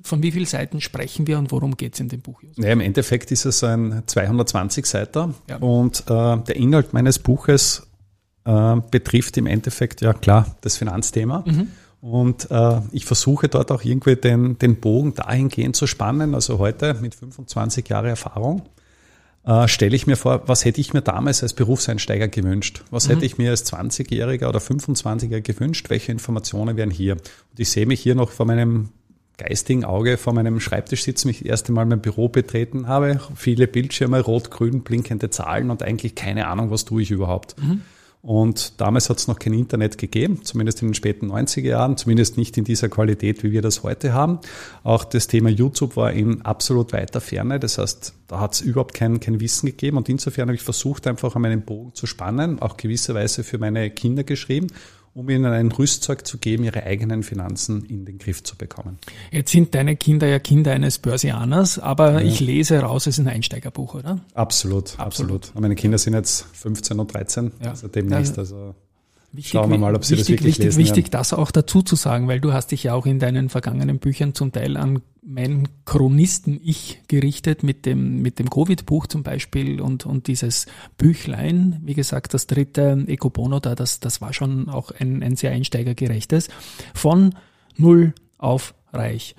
von 0.03 0.23
wie 0.23 0.31
vielen 0.31 0.47
Seiten 0.47 0.81
sprechen 0.81 1.27
wir 1.27 1.39
und 1.39 1.51
worum 1.51 1.77
geht 1.77 1.95
es 1.95 2.01
in 2.01 2.09
dem 2.09 2.21
Buch? 2.21 2.41
Ja, 2.57 2.71
Im 2.71 2.81
Endeffekt 2.81 3.33
ist 3.33 3.45
es 3.45 3.65
ein 3.65 4.03
220 4.07 4.87
Seiter 4.87 5.35
ja. 5.49 5.57
und 5.57 6.03
äh, 6.03 6.37
der 6.37 6.57
Inhalt 6.57 6.93
meines 6.93 7.19
Buches 7.19 7.89
äh, 8.45 8.77
betrifft 8.91 9.37
im 9.37 9.47
Endeffekt 9.47 10.03
ja 10.03 10.13
klar 10.13 10.57
das 10.61 10.77
Finanzthema. 10.77 11.43
Mhm. 11.47 11.69
Und 12.01 12.51
äh, 12.51 12.81
ich 12.93 13.05
versuche 13.05 13.49
dort 13.49 13.73
auch 13.73 13.83
irgendwie 13.83 14.15
den, 14.15 14.59
den 14.59 14.77
Bogen 14.77 15.15
dahingehend 15.15 15.75
zu 15.75 15.87
spannen. 15.87 16.35
Also 16.35 16.59
heute 16.59 16.95
mit 16.95 17.15
25 17.15 17.89
Jahre 17.89 18.11
Erfahrung 18.11 18.63
äh, 19.47 19.69
stelle 19.69 19.97
ich 19.97 20.07
mir 20.07 20.17
vor, 20.17 20.43
was 20.47 20.65
hätte 20.65 20.81
ich 20.81 20.93
mir 20.93 21.03
damals 21.03 21.43
als 21.43 21.55
Berufseinsteiger 21.55 22.29
gewünscht? 22.29 22.83
Was 22.91 23.07
mhm. 23.07 23.13
hätte 23.13 23.27
ich 23.27 23.39
mir 23.39 23.51
als 23.51 23.73
20-Jähriger 23.73 24.49
oder 24.49 24.59
25er 24.59 25.41
gewünscht? 25.41 25.89
Welche 25.89 26.13
Informationen 26.13 26.77
wären 26.77 26.91
hier? 26.91 27.15
Und 27.15 27.59
ich 27.59 27.71
sehe 27.71 27.87
mich 27.87 28.01
hier 28.01 28.15
noch 28.15 28.31
vor 28.31 28.47
meinem 28.47 28.91
geistigen 29.39 29.85
Auge 29.85 30.17
vor 30.17 30.33
meinem 30.33 30.61
Schreibtisch 30.61 31.03
sitzen, 31.03 31.29
mich 31.29 31.41
das 31.41 31.47
erste 31.47 31.73
Mal 31.73 31.85
mein 31.85 32.01
Büro 32.01 32.29
betreten 32.29 32.89
habe, 32.89 33.21
viele 33.35 33.67
Bildschirme, 33.67 34.21
rot, 34.21 34.51
grün, 34.51 34.83
blinkende 34.83 35.31
Zahlen 35.31 35.71
und 35.71 35.83
eigentlich 35.83 36.15
keine 36.15 36.47
Ahnung, 36.49 36.71
was 36.71 36.85
tue 36.85 37.03
ich 37.03 37.11
überhaupt. 37.11 37.55
Mhm. 37.63 37.83
Und 38.27 38.81
damals 38.81 39.09
hat 39.09 39.19
es 39.19 39.29
noch 39.29 39.39
kein 39.39 39.55
Internet 39.55 39.99
gegeben, 39.99 40.41
zumindest 40.43 40.83
in 40.83 40.89
den 40.89 40.95
späten 40.95 41.31
90er 41.31 41.61
Jahren, 41.61 41.97
zumindest 41.97 42.37
nicht 42.37 42.59
in 42.59 42.65
dieser 42.65 42.89
Qualität, 42.89 43.45
wie 43.45 43.53
wir 43.53 43.63
das 43.63 43.85
heute 43.85 44.15
haben. 44.15 44.41
Auch 44.83 45.05
das 45.05 45.29
Thema 45.29 45.49
YouTube 45.49 45.97
war 45.97 46.11
in 46.11 46.43
absolut 46.43 46.93
weiter 46.93 47.21
Ferne. 47.21 47.61
Das 47.61 47.79
heißt, 47.79 48.15
da 48.27 48.41
hat 48.41 48.55
es 48.55 48.63
überhaupt 48.63 48.95
kein, 48.95 49.21
kein 49.21 49.39
Wissen 49.39 49.67
gegeben. 49.67 49.97
Und 49.97 50.09
insofern 50.09 50.49
habe 50.49 50.57
ich 50.57 50.63
versucht, 50.63 51.07
einfach 51.07 51.37
an 51.37 51.43
meinen 51.43 51.63
Bogen 51.63 51.95
zu 51.95 52.07
spannen, 52.07 52.61
auch 52.61 52.77
gewisserweise 52.77 53.45
für 53.45 53.59
meine 53.59 53.91
Kinder 53.91 54.25
geschrieben 54.25 54.73
um 55.17 55.31
ihnen 55.31 55.47
ein 55.47 55.73
Rüstzeug 55.73 56.27
zu 56.27 56.37
geben, 56.37 56.65
ihre 56.65 56.83
eigenen 56.83 57.23
Finanzen 57.23 57.85
in 57.87 58.05
den 58.05 58.19
Griff 58.19 58.43
zu 58.43 58.55
bekommen. 58.55 58.99
Jetzt 59.31 59.51
sind 59.51 59.75
deine 59.75 59.97
Kinder 59.97 60.27
ja 60.27 60.39
Kinder 60.39 60.73
eines 60.73 60.99
Börsianers, 60.99 61.79
aber 61.79 62.13
ja. 62.13 62.21
ich 62.21 62.41
lese 62.41 62.81
raus, 62.81 63.07
es 63.07 63.19
ist 63.19 63.25
ein 63.25 63.29
Einsteigerbuch, 63.29 63.95
oder? 63.95 64.21
Absolut, 64.35 64.99
absolut. 64.99 65.47
absolut. 65.47 65.53
Meine 65.55 65.75
Kinder 65.75 65.97
sind 65.97 66.13
jetzt 66.13 66.45
15 66.53 67.01
und 67.01 67.15
13, 67.15 67.53
ja. 67.63 67.71
also 67.71 67.89
demnächst, 67.89 68.39
also 68.39 68.75
Wichtig, 69.33 69.53
Schauen 69.53 69.71
wir 69.71 69.79
mal, 69.79 69.95
ob 69.95 70.05
Sie 70.05 70.13
wichtig, 70.13 70.27
das 70.27 70.29
wirklich 70.31 70.49
wichtig, 70.49 70.65
lesen. 70.65 70.79
Wichtig, 70.79 71.11
das 71.11 71.33
auch 71.33 71.51
dazu 71.51 71.83
zu 71.83 71.97
sagen, 71.97 72.29
weil 72.29 72.41
du 72.41 72.53
hast 72.53 72.69
dich 72.69 72.85
ja 72.85 72.95
auch 72.95 73.07
in 73.07 73.19
deinen 73.19 73.49
vergangenen 73.49 73.99
Büchern 73.99 74.35
zum 74.35 74.53
Teil 74.53 74.77
an 74.77 75.03
mein 75.27 75.69
Chronisten-Ich 75.85 77.03
gerichtet 77.09 77.65
mit 77.65 77.85
dem, 77.85 78.23
mit 78.23 78.39
dem 78.39 78.49
Covid-Buch 78.49 79.09
zum 79.09 79.25
Beispiel 79.25 79.81
und, 79.81 80.07
und 80.07 80.29
dieses 80.29 80.67
Büchlein, 80.99 81.81
wie 81.83 81.95
gesagt, 81.95 82.33
das 82.33 82.47
dritte 82.47 83.05
Ecobono 83.09 83.59
da, 83.59 83.75
das, 83.75 83.99
das 83.99 84.21
war 84.21 84.33
schon 84.33 84.69
auch 84.69 84.93
ein, 84.93 85.23
ein 85.23 85.35
sehr 85.35 85.51
einsteigergerechtes. 85.51 86.49
Von 86.95 87.35
Null 87.77 88.15
auf 88.39 88.75
Reich. 88.93 89.35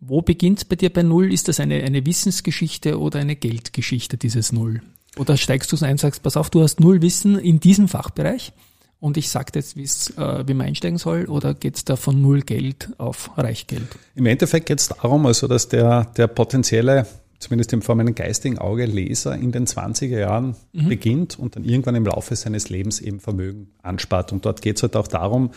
Wo 0.00 0.22
beginnt 0.22 0.58
es 0.58 0.64
bei 0.64 0.76
dir 0.76 0.90
bei 0.90 1.02
Null? 1.02 1.32
Ist 1.32 1.48
das 1.48 1.60
eine, 1.60 1.82
eine 1.82 2.04
Wissensgeschichte 2.06 2.98
oder 2.98 3.18
eine 3.20 3.36
Geldgeschichte, 3.36 4.16
dieses 4.16 4.52
Null? 4.52 4.82
Oder 5.18 5.36
steigst 5.36 5.70
du 5.72 5.76
es 5.76 5.82
ein 5.82 5.92
und 5.92 6.00
sagst, 6.00 6.22
pass 6.22 6.36
auf, 6.36 6.50
du 6.50 6.62
hast 6.62 6.80
Null 6.80 7.02
Wissen 7.02 7.38
in 7.38 7.60
diesem 7.60 7.88
Fachbereich? 7.88 8.52
Und 8.98 9.16
ich 9.16 9.28
sage 9.28 9.52
jetzt, 9.54 9.76
äh, 9.76 10.48
wie 10.48 10.54
man 10.54 10.68
einsteigen 10.68 10.98
soll, 10.98 11.26
oder 11.26 11.54
geht 11.54 11.76
es 11.76 11.84
da 11.84 11.96
von 11.96 12.20
null 12.20 12.40
Geld 12.40 12.90
auf 12.98 13.30
Reichgeld? 13.36 13.86
Im 14.14 14.26
Endeffekt 14.26 14.66
geht 14.66 14.80
es 14.80 14.88
darum, 14.88 15.26
also 15.26 15.46
dass 15.48 15.68
der, 15.68 16.06
der 16.16 16.26
potenzielle, 16.28 17.06
zumindest 17.38 17.72
im 17.72 17.82
Form 17.82 18.00
einem 18.00 18.14
geistigen 18.14 18.58
Auge, 18.58 18.86
Leser 18.86 19.36
in 19.36 19.52
den 19.52 19.66
20er 19.66 20.18
Jahren 20.18 20.56
mhm. 20.72 20.88
beginnt 20.88 21.38
und 21.38 21.56
dann 21.56 21.64
irgendwann 21.64 21.94
im 21.94 22.06
Laufe 22.06 22.34
seines 22.36 22.70
Lebens 22.70 23.00
eben 23.00 23.20
Vermögen 23.20 23.68
anspart. 23.82 24.32
Und 24.32 24.46
dort 24.46 24.62
geht 24.62 24.76
es 24.76 24.82
halt 24.82 24.96
auch 24.96 25.08
darum, 25.08 25.50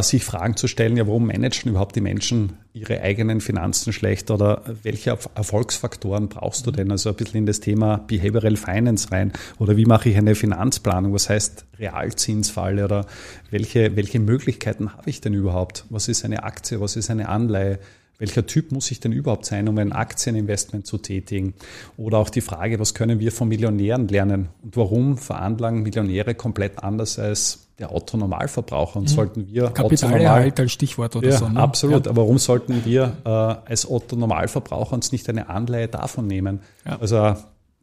sich 0.00 0.24
Fragen 0.24 0.56
zu 0.56 0.66
stellen, 0.66 0.96
ja, 0.96 1.06
warum 1.06 1.26
managen 1.26 1.70
überhaupt 1.70 1.94
die 1.94 2.00
Menschen 2.00 2.54
ihre 2.72 3.00
eigenen 3.00 3.40
Finanzen 3.40 3.92
schlecht 3.92 4.30
oder 4.30 4.62
welche 4.82 5.16
Erfolgsfaktoren 5.34 6.28
brauchst 6.28 6.66
du 6.66 6.72
denn? 6.72 6.90
Also 6.90 7.10
ein 7.10 7.16
bisschen 7.16 7.38
in 7.38 7.46
das 7.46 7.60
Thema 7.60 7.98
Behavioral 7.98 8.56
Finance 8.56 9.12
rein 9.12 9.32
oder 9.58 9.76
wie 9.76 9.86
mache 9.86 10.08
ich 10.08 10.16
eine 10.16 10.34
Finanzplanung? 10.34 11.12
Was 11.12 11.28
heißt 11.28 11.64
Realzinsfalle 11.78 12.84
oder 12.84 13.06
welche, 13.50 13.94
welche 13.94 14.18
Möglichkeiten 14.18 14.94
habe 14.94 15.10
ich 15.10 15.20
denn 15.20 15.34
überhaupt? 15.34 15.84
Was 15.90 16.08
ist 16.08 16.24
eine 16.24 16.42
Aktie? 16.42 16.80
Was 16.80 16.96
ist 16.96 17.10
eine 17.10 17.28
Anleihe? 17.28 17.78
Welcher 18.18 18.44
Typ 18.46 18.72
muss 18.72 18.90
ich 18.90 18.98
denn 18.98 19.12
überhaupt 19.12 19.44
sein, 19.44 19.68
um 19.68 19.78
ein 19.78 19.92
Aktieninvestment 19.92 20.86
zu 20.88 20.98
tätigen? 20.98 21.54
Oder 21.96 22.18
auch 22.18 22.30
die 22.30 22.40
Frage, 22.40 22.80
was 22.80 22.92
können 22.92 23.20
wir 23.20 23.30
von 23.30 23.46
Millionären 23.46 24.08
lernen? 24.08 24.48
Und 24.60 24.76
warum 24.76 25.18
veranlagen 25.18 25.84
Millionäre 25.84 26.34
komplett 26.34 26.82
anders 26.82 27.20
als 27.20 27.68
der 27.78 27.94
Otto-Normalverbraucher? 27.94 28.96
Und 28.96 29.04
mhm. 29.04 29.14
sollten 29.14 29.46
wir 29.46 29.68
Kapitalerhalt 29.68 30.58
als 30.58 30.72
Stichwort 30.72 31.14
oder 31.14 31.28
ja, 31.28 31.36
so. 31.36 31.48
Ne? 31.48 31.60
Absolut. 31.60 32.06
Ja. 32.06 32.10
Aber 32.10 32.22
warum 32.22 32.38
sollten 32.38 32.84
wir 32.84 33.18
äh, 33.24 33.28
als 33.28 33.88
Otto-Normalverbraucher 33.88 34.94
uns 34.94 35.12
nicht 35.12 35.28
eine 35.28 35.48
Anleihe 35.48 35.86
davon 35.86 36.26
nehmen? 36.26 36.58
Ja. 36.84 36.98
Also 36.98 37.36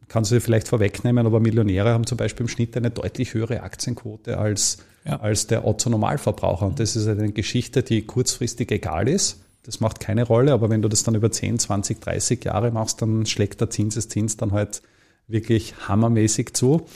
kannst 0.08 0.32
du 0.32 0.40
vielleicht 0.42 0.68
vorwegnehmen, 0.68 1.24
aber 1.24 1.40
Millionäre 1.40 1.94
haben 1.94 2.06
zum 2.06 2.18
Beispiel 2.18 2.44
im 2.44 2.48
Schnitt 2.48 2.76
eine 2.76 2.90
deutlich 2.90 3.32
höhere 3.32 3.62
Aktienquote 3.62 4.36
als, 4.36 4.84
ja. 5.06 5.18
als 5.18 5.46
der 5.46 5.66
Otto-Normalverbraucher. 5.66 6.66
Und 6.66 6.78
das 6.78 6.94
ist 6.94 7.08
eine 7.08 7.32
Geschichte, 7.32 7.82
die 7.82 8.02
kurzfristig 8.02 8.70
egal 8.70 9.08
ist 9.08 9.45
das 9.66 9.80
macht 9.80 9.98
keine 10.00 10.22
Rolle, 10.22 10.52
aber 10.52 10.70
wenn 10.70 10.80
du 10.80 10.88
das 10.88 11.02
dann 11.02 11.16
über 11.16 11.30
10, 11.30 11.58
20, 11.58 12.00
30 12.00 12.44
Jahre 12.44 12.70
machst, 12.70 13.02
dann 13.02 13.26
schlägt 13.26 13.60
der 13.60 13.68
Zinseszins 13.68 14.36
dann 14.36 14.52
halt 14.52 14.80
wirklich 15.26 15.74
hammermäßig 15.88 16.54
zu. 16.54 16.86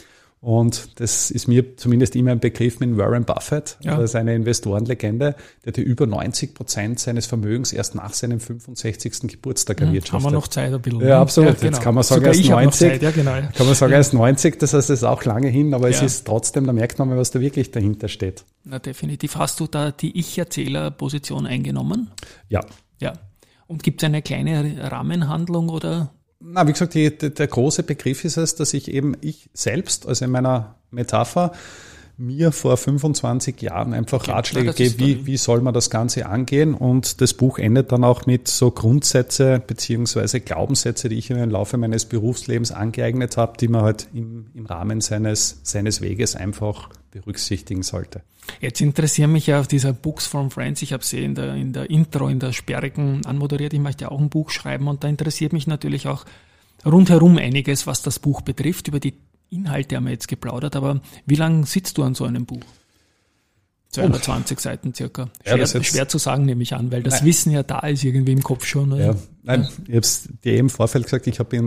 Und 0.42 1.00
das 1.00 1.30
ist 1.30 1.48
mir 1.48 1.76
zumindest 1.76 2.16
immer 2.16 2.30
ein 2.30 2.40
Begriff 2.40 2.80
mit 2.80 2.96
Warren 2.96 3.26
Buffett. 3.26 3.76
Ja. 3.82 3.96
Das 3.96 4.10
ist 4.10 4.16
eine 4.16 4.34
Investorenlegende, 4.34 5.34
der 5.64 5.72
hat 5.72 5.76
über 5.76 6.06
90 6.06 6.54
Prozent 6.54 6.98
seines 6.98 7.26
Vermögens 7.26 7.74
erst 7.74 7.94
nach 7.94 8.14
seinem 8.14 8.40
65. 8.40 9.28
Geburtstag 9.28 9.82
erwirtschaftet. 9.82 10.24
Haben 10.24 10.32
wir 10.32 10.38
noch 10.38 10.48
Zeit 10.48 10.72
ein 10.72 10.80
bisschen. 10.80 11.00
Ja, 11.00 11.06
ne? 11.06 11.16
absolut. 11.16 11.50
Ja, 11.50 11.54
genau. 11.56 11.66
Jetzt 11.66 11.82
kann 11.82 11.94
man 11.94 12.04
sagen, 12.04 12.24
erst 12.24 12.48
90. 12.48 13.02
Ja, 13.02 13.10
genau. 13.10 13.32
Kann 13.32 13.66
man 13.66 13.74
sagen, 13.74 13.92
erst 13.92 14.14
90. 14.14 14.58
Das 14.58 14.72
heißt, 14.72 14.88
es 14.88 15.00
ist 15.00 15.04
auch 15.04 15.24
lange 15.26 15.48
hin, 15.48 15.74
aber 15.74 15.90
es 15.90 16.00
ist 16.00 16.26
trotzdem, 16.26 16.66
da 16.66 16.72
merkt 16.72 16.98
man 16.98 17.10
mal, 17.10 17.18
was 17.18 17.30
da 17.30 17.40
wirklich 17.40 17.70
dahinter 17.70 18.08
steht. 18.08 18.44
Na, 18.64 18.78
definitiv. 18.78 19.36
Hast 19.36 19.60
du 19.60 19.66
da 19.66 19.90
die 19.90 20.18
Ich-Erzähler-Position 20.18 21.46
eingenommen? 21.46 22.12
Ja. 22.48 22.64
Ja. 22.98 23.12
Und 23.66 23.82
gibt 23.82 24.02
es 24.02 24.06
eine 24.06 24.22
kleine 24.22 24.90
Rahmenhandlung 24.90 25.68
oder 25.68 26.14
na, 26.40 26.66
wie 26.66 26.72
gesagt, 26.72 26.94
die, 26.94 27.16
der 27.16 27.46
große 27.46 27.82
Begriff 27.82 28.24
ist 28.24 28.36
es, 28.36 28.54
dass 28.54 28.74
ich 28.74 28.88
eben 28.88 29.16
ich 29.20 29.50
selbst, 29.52 30.06
also 30.06 30.24
in 30.24 30.30
meiner 30.30 30.76
Metapher, 30.90 31.52
mir 32.20 32.52
vor 32.52 32.76
25 32.76 33.62
Jahren 33.62 33.94
einfach 33.94 34.28
Ratschläge 34.28 34.74
gebe, 34.74 34.98
wie, 34.98 35.26
wie 35.26 35.36
soll 35.38 35.62
man 35.62 35.72
das 35.72 35.88
Ganze 35.88 36.26
angehen. 36.26 36.74
Und 36.74 37.20
das 37.22 37.32
Buch 37.32 37.58
endet 37.58 37.92
dann 37.92 38.04
auch 38.04 38.26
mit 38.26 38.46
so 38.46 38.70
Grundsätze 38.70 39.62
beziehungsweise 39.66 40.40
Glaubenssätze, 40.40 41.08
die 41.08 41.16
ich 41.16 41.30
im 41.30 41.50
Laufe 41.50 41.78
meines 41.78 42.04
Berufslebens 42.04 42.72
angeeignet 42.72 43.38
habe, 43.38 43.56
die 43.58 43.68
man 43.68 43.82
halt 43.82 44.08
im, 44.12 44.46
im 44.54 44.66
Rahmen 44.66 45.00
seines, 45.00 45.60
seines 45.62 46.02
Weges 46.02 46.36
einfach 46.36 46.90
berücksichtigen 47.10 47.82
sollte. 47.82 48.20
Jetzt 48.60 48.80
interessieren 48.80 49.32
mich 49.32 49.46
ja 49.46 49.58
auf 49.58 49.66
dieser 49.66 49.94
Books 49.94 50.26
from 50.26 50.50
Friends. 50.50 50.82
Ich 50.82 50.92
habe 50.92 51.04
sie 51.04 51.24
in 51.24 51.34
der, 51.34 51.54
in 51.54 51.72
der 51.72 51.88
Intro, 51.88 52.28
in 52.28 52.38
der 52.38 52.52
sperrigen 52.52 53.24
anmoderiert. 53.24 53.72
Ich 53.72 53.80
möchte 53.80 54.10
auch 54.10 54.20
ein 54.20 54.28
Buch 54.28 54.50
schreiben 54.50 54.88
und 54.88 55.04
da 55.04 55.08
interessiert 55.08 55.52
mich 55.54 55.66
natürlich 55.66 56.06
auch 56.06 56.26
rundherum 56.84 57.38
einiges, 57.38 57.86
was 57.86 58.02
das 58.02 58.18
Buch 58.18 58.42
betrifft. 58.42 58.88
Über 58.88 59.00
die 59.00 59.14
Inhalte 59.50 59.96
haben 59.96 60.04
wir 60.04 60.12
jetzt 60.12 60.28
geplaudert, 60.28 60.76
aber 60.76 61.00
wie 61.26 61.34
lange 61.34 61.66
sitzt 61.66 61.98
du 61.98 62.02
an 62.02 62.14
so 62.14 62.24
einem 62.24 62.46
Buch? 62.46 62.64
220 63.90 64.56
oh. 64.56 64.60
Seiten 64.60 64.94
circa. 64.94 65.30
Schwer, 65.44 65.56
ja, 65.58 65.66
schwer, 65.66 66.08
zu 66.08 66.18
sagen, 66.18 66.44
nehme 66.44 66.62
ich 66.62 66.74
an, 66.74 66.92
weil 66.92 67.02
das 67.02 67.14
Nein. 67.14 67.24
Wissen 67.26 67.50
ja 67.50 67.62
da 67.64 67.80
ist 67.80 68.04
irgendwie 68.04 68.32
im 68.32 68.42
Kopf 68.42 68.64
schon. 68.64 68.96
Ja. 68.96 69.16
Nein, 69.42 69.68
ich 69.84 69.88
habe 69.88 69.98
es 69.98 70.28
dir 70.44 70.52
eben 70.52 70.60
im 70.60 70.70
Vorfeld 70.70 71.04
gesagt, 71.04 71.26
ich 71.26 71.40
habe 71.40 71.56
äh, 71.56 71.60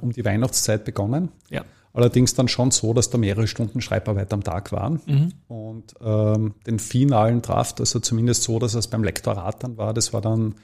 um 0.00 0.12
die 0.12 0.24
Weihnachtszeit 0.24 0.84
begonnen. 0.84 1.28
Ja. 1.50 1.64
Allerdings 1.92 2.34
dann 2.34 2.48
schon 2.48 2.70
so, 2.70 2.94
dass 2.94 3.10
da 3.10 3.18
mehrere 3.18 3.46
Stunden 3.46 3.80
Schreibarbeit 3.80 4.32
am 4.32 4.44
Tag 4.44 4.72
waren. 4.72 5.00
Mhm. 5.06 5.32
Und 5.48 5.94
ähm, 6.00 6.54
den 6.66 6.78
finalen 6.78 7.42
Draft, 7.42 7.80
also 7.80 7.98
zumindest 7.98 8.44
so, 8.44 8.58
dass 8.58 8.74
es 8.74 8.86
beim 8.86 9.02
Lektorat 9.02 9.62
dann 9.64 9.76
war, 9.76 9.92
das 9.92 10.12
war 10.12 10.20
dann 10.20 10.54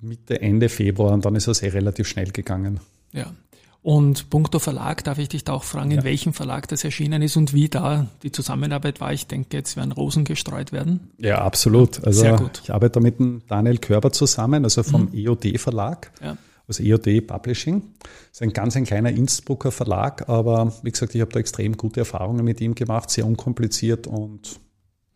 Mitte, 0.00 0.40
Ende 0.40 0.68
Februar 0.68 1.12
und 1.12 1.24
dann 1.24 1.34
ist 1.36 1.48
es 1.48 1.62
eh 1.62 1.68
relativ 1.68 2.08
schnell 2.08 2.30
gegangen. 2.30 2.80
Ja. 3.12 3.32
Und 3.88 4.28
punkto 4.28 4.58
Verlag, 4.58 5.02
darf 5.04 5.16
ich 5.16 5.30
dich 5.30 5.44
da 5.44 5.54
auch 5.54 5.64
fragen, 5.64 5.90
in 5.92 5.96
ja. 6.00 6.04
welchem 6.04 6.34
Verlag 6.34 6.68
das 6.68 6.84
erschienen 6.84 7.22
ist 7.22 7.38
und 7.38 7.54
wie 7.54 7.70
da 7.70 8.06
die 8.22 8.30
Zusammenarbeit 8.30 9.00
war? 9.00 9.14
Ich 9.14 9.28
denke, 9.28 9.56
jetzt 9.56 9.78
werden 9.78 9.92
Rosen 9.92 10.26
gestreut 10.26 10.72
werden. 10.72 11.08
Ja, 11.16 11.38
absolut. 11.38 12.04
Also 12.04 12.20
Sehr 12.20 12.36
gut. 12.36 12.60
ich 12.62 12.70
arbeite 12.70 12.92
da 12.92 13.00
mit 13.00 13.18
dem 13.18 13.40
Daniel 13.48 13.78
Körber 13.78 14.12
zusammen, 14.12 14.64
also 14.64 14.82
vom 14.82 15.06
mhm. 15.06 15.14
EOD 15.14 15.58
Verlag. 15.58 16.10
Ja 16.22 16.36
also 16.66 16.82
EOD 16.82 17.26
Publishing. 17.26 17.80
Das 18.02 18.32
ist 18.32 18.42
ein 18.42 18.52
ganz 18.52 18.76
ein 18.76 18.84
kleiner 18.84 19.08
Innsbrucker 19.08 19.72
Verlag, 19.72 20.28
aber 20.28 20.70
wie 20.82 20.90
gesagt, 20.90 21.14
ich 21.14 21.22
habe 21.22 21.32
da 21.32 21.40
extrem 21.40 21.78
gute 21.78 22.00
Erfahrungen 22.00 22.44
mit 22.44 22.60
ihm 22.60 22.74
gemacht, 22.74 23.08
sehr 23.08 23.24
unkompliziert 23.24 24.06
und 24.06 24.60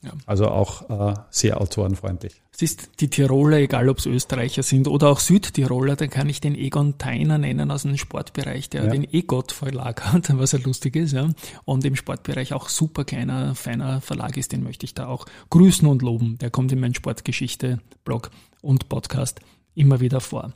ja. 0.03 0.13
also 0.27 0.49
auch 0.49 0.91
äh, 0.91 1.15
sehr 1.31 1.61
autorenfreundlich. 1.61 2.43
Es 2.53 2.61
ist 2.61 3.01
die 3.01 3.09
Tiroler, 3.09 3.59
egal 3.59 3.89
ob 3.89 3.99
es 3.99 4.07
Österreicher 4.07 4.63
sind 4.63 4.89
oder 4.89 5.09
auch 5.09 5.21
Südtiroler, 5.21 5.97
da 5.97 6.07
kann 6.07 6.29
ich 6.29 6.41
den 6.41 6.55
Egon 6.55 6.99
Theiner 6.99 7.39
nennen 7.39 7.71
aus 7.71 7.83
dem 7.83 7.97
Sportbereich, 7.97 8.69
der 8.69 8.85
ja. 8.85 8.91
den 8.91 9.05
EGOT 9.11 9.53
Verlag 9.53 10.13
hat, 10.13 10.37
was 10.39 10.53
ja 10.53 10.59
lustig 10.59 10.97
ist, 10.97 11.13
ja. 11.13 11.31
Und 11.65 11.85
im 11.85 11.97
Sportbereich 11.97 12.53
auch 12.53 12.69
super 12.69 13.05
kleiner, 13.05 13.55
feiner 13.55 14.01
Verlag 14.01 14.37
ist, 14.37 14.53
den 14.53 14.63
möchte 14.63 14.85
ich 14.85 14.95
da 14.95 15.07
auch 15.07 15.27
grüßen 15.51 15.89
und 15.89 16.03
loben. 16.03 16.39
Der 16.39 16.51
kommt 16.51 16.73
in 16.73 16.81
meinen 16.81 16.95
Sportgeschichte-Blog 16.95 18.31
und 18.61 18.89
Podcast 18.89 19.41
immer 19.75 20.01
wieder 20.01 20.21
vor. 20.21 20.53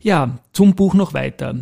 Ja, 0.00 0.38
zum 0.52 0.74
Buch 0.74 0.94
noch 0.94 1.14
weiter. 1.14 1.54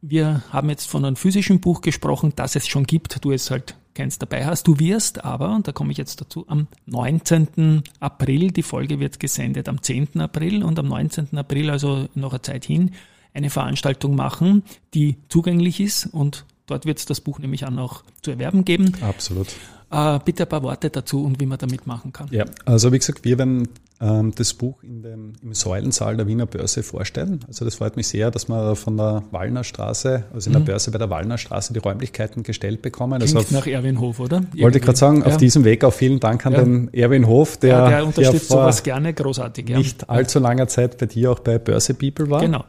Wir 0.00 0.42
haben 0.50 0.70
jetzt 0.70 0.88
von 0.88 1.04
einem 1.04 1.16
physischen 1.16 1.60
Buch 1.60 1.80
gesprochen, 1.80 2.32
das 2.36 2.56
es 2.56 2.66
schon 2.68 2.84
gibt, 2.84 3.24
du 3.24 3.32
es 3.32 3.50
halt 3.50 3.74
keins 3.94 4.18
dabei 4.18 4.44
hast. 4.44 4.66
Du 4.66 4.78
wirst 4.78 5.24
aber, 5.24 5.54
und 5.54 5.68
da 5.68 5.72
komme 5.72 5.92
ich 5.92 5.98
jetzt 5.98 6.20
dazu, 6.20 6.44
am 6.48 6.66
19. 6.86 7.82
April, 8.00 8.50
die 8.50 8.62
Folge 8.62 9.00
wird 9.00 9.20
gesendet 9.20 9.68
am 9.68 9.82
10. 9.82 10.20
April 10.20 10.62
und 10.64 10.78
am 10.78 10.88
19. 10.88 11.36
April, 11.38 11.70
also 11.70 12.08
noch 12.14 12.32
eine 12.32 12.42
Zeit 12.42 12.64
hin, 12.64 12.92
eine 13.32 13.50
Veranstaltung 13.50 14.14
machen, 14.14 14.62
die 14.94 15.16
zugänglich 15.28 15.80
ist 15.80 16.06
und 16.06 16.44
dort 16.66 16.86
wird 16.86 16.98
es 16.98 17.06
das 17.06 17.20
Buch 17.20 17.38
nämlich 17.38 17.66
auch 17.66 18.02
zu 18.22 18.30
erwerben 18.30 18.64
geben. 18.64 18.92
Absolut. 19.00 19.48
Äh, 19.90 20.18
bitte 20.24 20.44
ein 20.44 20.48
paar 20.48 20.62
Worte 20.62 20.90
dazu 20.90 21.24
und 21.24 21.40
wie 21.40 21.46
man 21.46 21.58
damit 21.58 21.86
machen 21.86 22.12
kann. 22.12 22.28
Ja, 22.30 22.44
also 22.64 22.92
wie 22.92 22.98
gesagt, 22.98 23.24
wir 23.24 23.38
werden 23.38 23.68
das 23.98 24.54
Buch 24.54 24.82
in 24.82 25.02
dem, 25.02 25.32
im 25.40 25.54
Säulensaal 25.54 26.16
der 26.16 26.26
Wiener 26.26 26.46
Börse 26.46 26.82
vorstellen. 26.82 27.40
Also 27.46 27.64
das 27.64 27.76
freut 27.76 27.96
mich 27.96 28.08
sehr, 28.08 28.30
dass 28.30 28.48
wir 28.48 28.74
von 28.76 28.96
der 28.96 29.22
Wallner 29.30 29.64
Straße, 29.64 30.24
also 30.32 30.48
in 30.48 30.52
der 30.52 30.60
mhm. 30.60 30.66
Börse 30.66 30.90
bei 30.90 30.98
der 30.98 31.10
Wallner 31.10 31.38
Straße, 31.38 31.72
die 31.72 31.78
Räumlichkeiten 31.78 32.42
gestellt 32.42 32.82
bekommen. 32.82 33.20
Klingt 33.20 33.36
also 33.36 33.38
auf, 33.38 33.50
nach 33.52 33.66
Erwin 33.66 34.00
Hof, 34.00 34.20
oder? 34.20 34.38
Irgendwie. 34.38 34.62
Wollte 34.62 34.78
ich 34.78 34.84
gerade 34.84 34.98
sagen, 34.98 35.20
ja. 35.20 35.26
auf 35.26 35.36
diesem 35.36 35.64
Weg 35.64 35.84
auch 35.84 35.92
vielen 35.92 36.20
Dank 36.20 36.44
an 36.44 36.52
ja. 36.52 36.62
den 36.62 36.92
Erwin 36.92 37.26
Hof, 37.26 37.56
der, 37.56 37.70
ja, 37.70 37.88
der 37.88 38.06
unterstützt 38.06 38.50
der 38.50 38.56
sowas 38.58 38.82
gerne, 38.82 39.14
großartig. 39.14 39.68
Ja. 39.68 39.78
Nicht 39.78 40.10
allzu 40.10 40.38
langer 40.40 40.66
Zeit 40.66 40.98
bei 40.98 41.06
dir 41.06 41.30
auch 41.30 41.38
bei 41.38 41.58
Börse 41.58 41.94
People 41.94 42.28
war. 42.28 42.40
Genau. 42.40 42.64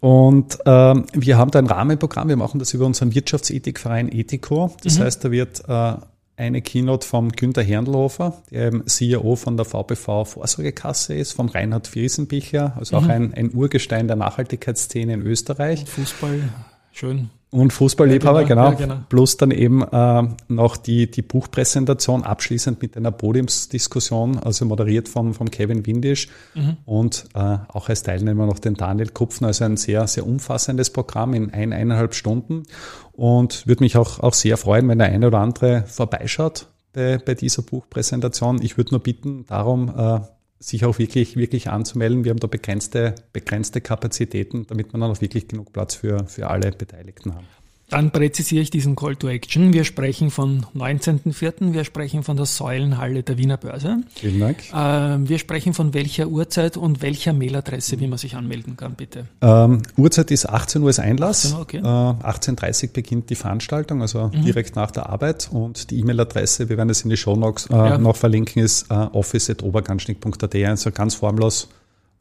Und 0.00 0.58
ähm, 0.64 1.06
wir 1.12 1.36
haben 1.36 1.50
da 1.50 1.58
ein 1.58 1.66
Rahmenprogramm, 1.66 2.28
wir 2.28 2.36
machen 2.36 2.58
das 2.58 2.72
über 2.72 2.86
unseren 2.86 3.14
Wirtschaftsethikverein 3.14 4.10
Ethico. 4.10 4.74
Das 4.82 4.98
mhm. 4.98 5.02
heißt, 5.02 5.24
da 5.24 5.30
wird 5.30 5.62
äh, 5.68 5.94
eine 6.38 6.62
Keynote 6.62 7.06
vom 7.06 7.32
Günter 7.32 7.62
Herndlhofer, 7.62 8.42
der 8.50 8.86
CEO 8.86 9.34
von 9.34 9.56
der 9.56 9.66
VPV 9.66 10.24
Vorsorgekasse 10.24 11.14
ist, 11.14 11.32
vom 11.32 11.48
Reinhard 11.48 11.88
Friesenbichler, 11.88 12.74
also 12.76 12.98
mhm. 12.98 13.04
auch 13.04 13.08
ein, 13.08 13.34
ein 13.34 13.54
Urgestein 13.54 14.06
der 14.06 14.16
Nachhaltigkeitsszene 14.16 15.14
in 15.14 15.22
Österreich. 15.22 15.84
Fußball, 15.84 16.48
schön. 16.92 17.30
Und 17.50 17.72
Fußballliebhaber, 17.72 18.44
genau. 18.44 18.70
Ja, 18.70 18.74
genau. 18.74 18.96
Plus 19.08 19.38
dann 19.38 19.50
eben 19.52 19.82
äh, 19.82 20.28
noch 20.48 20.76
die, 20.76 21.10
die 21.10 21.22
Buchpräsentation 21.22 22.22
abschließend 22.22 22.82
mit 22.82 22.94
einer 22.94 23.10
Podiumsdiskussion, 23.10 24.38
also 24.38 24.66
moderiert 24.66 25.08
von, 25.08 25.32
von 25.32 25.50
Kevin 25.50 25.86
Windisch 25.86 26.28
mhm. 26.54 26.76
und 26.84 27.24
äh, 27.34 27.56
auch 27.68 27.88
als 27.88 28.02
Teilnehmer 28.02 28.44
noch 28.44 28.58
den 28.58 28.74
Daniel 28.74 29.08
Kupfen. 29.08 29.46
Also 29.46 29.64
ein 29.64 29.78
sehr, 29.78 30.06
sehr 30.06 30.26
umfassendes 30.26 30.90
Programm 30.90 31.32
in 31.32 31.50
ein, 31.54 31.72
eineinhalb 31.72 32.14
Stunden. 32.14 32.64
Und 33.12 33.66
würde 33.66 33.82
mich 33.82 33.96
auch, 33.96 34.20
auch 34.20 34.34
sehr 34.34 34.58
freuen, 34.58 34.86
wenn 34.88 34.98
der 34.98 35.08
eine 35.08 35.28
oder 35.28 35.38
andere 35.38 35.84
vorbeischaut 35.86 36.66
bei, 36.92 37.16
bei 37.16 37.34
dieser 37.34 37.62
Buchpräsentation. 37.62 38.60
Ich 38.60 38.76
würde 38.76 38.90
nur 38.90 39.02
bitten 39.02 39.46
darum, 39.46 39.88
äh, 39.96 40.20
sich 40.60 40.84
auch 40.84 40.98
wirklich, 40.98 41.36
wirklich 41.36 41.68
anzumelden. 41.70 42.24
Wir 42.24 42.30
haben 42.30 42.40
da 42.40 42.46
begrenzte, 42.46 43.14
begrenzte 43.32 43.80
Kapazitäten, 43.80 44.66
damit 44.66 44.88
wir 44.88 44.98
dann 44.98 45.10
auch 45.10 45.20
wirklich 45.20 45.48
genug 45.48 45.72
Platz 45.72 45.94
für, 45.94 46.26
für 46.26 46.48
alle 46.48 46.72
Beteiligten 46.72 47.34
haben. 47.34 47.46
Dann 47.88 48.10
präzisiere 48.10 48.62
ich 48.62 48.70
diesen 48.70 48.96
Call 48.96 49.16
to 49.16 49.28
Action. 49.28 49.72
Wir 49.72 49.84
sprechen 49.84 50.30
von 50.30 50.66
19.04., 50.76 51.72
wir 51.72 51.84
sprechen 51.84 52.22
von 52.22 52.36
der 52.36 52.44
Säulenhalle 52.44 53.22
der 53.22 53.38
Wiener 53.38 53.56
Börse. 53.56 54.02
Vielen 54.14 54.40
Dank. 54.40 54.58
Äh, 54.74 55.28
wir 55.28 55.38
sprechen 55.38 55.72
von 55.72 55.94
welcher 55.94 56.28
Uhrzeit 56.28 56.76
und 56.76 57.00
welcher 57.00 57.32
Mailadresse, 57.32 57.98
wie 57.98 58.06
man 58.06 58.18
sich 58.18 58.36
anmelden 58.36 58.76
kann, 58.76 58.94
bitte. 58.94 59.24
Ähm, 59.40 59.82
Uhrzeit 59.96 60.30
ist 60.30 60.46
18 60.46 60.82
Uhr 60.82 60.90
ist 60.90 60.98
Einlass. 60.98 61.54
18 61.54 61.54
Uhr, 61.54 61.62
okay. 61.62 61.78
Äh, 61.78 61.82
18.30 61.82 62.84
Uhr 62.84 62.92
beginnt 62.92 63.30
die 63.30 63.36
Veranstaltung, 63.36 64.02
also 64.02 64.30
mhm. 64.34 64.44
direkt 64.44 64.76
nach 64.76 64.90
der 64.90 65.08
Arbeit. 65.08 65.48
Und 65.50 65.90
die 65.90 66.00
E-Mail-Adresse, 66.00 66.68
wir 66.68 66.76
werden 66.76 66.90
es 66.90 67.02
in 67.02 67.10
die 67.10 67.16
Show 67.16 67.36
Notes 67.36 67.68
äh, 67.70 67.74
ja. 67.74 67.96
noch 67.96 68.16
verlinken, 68.16 68.62
ist 68.62 68.90
äh, 68.90 68.94
office.oberganschnick.at, 68.94 70.54
also 70.54 70.90
ganz 70.90 71.14
formlos 71.14 71.68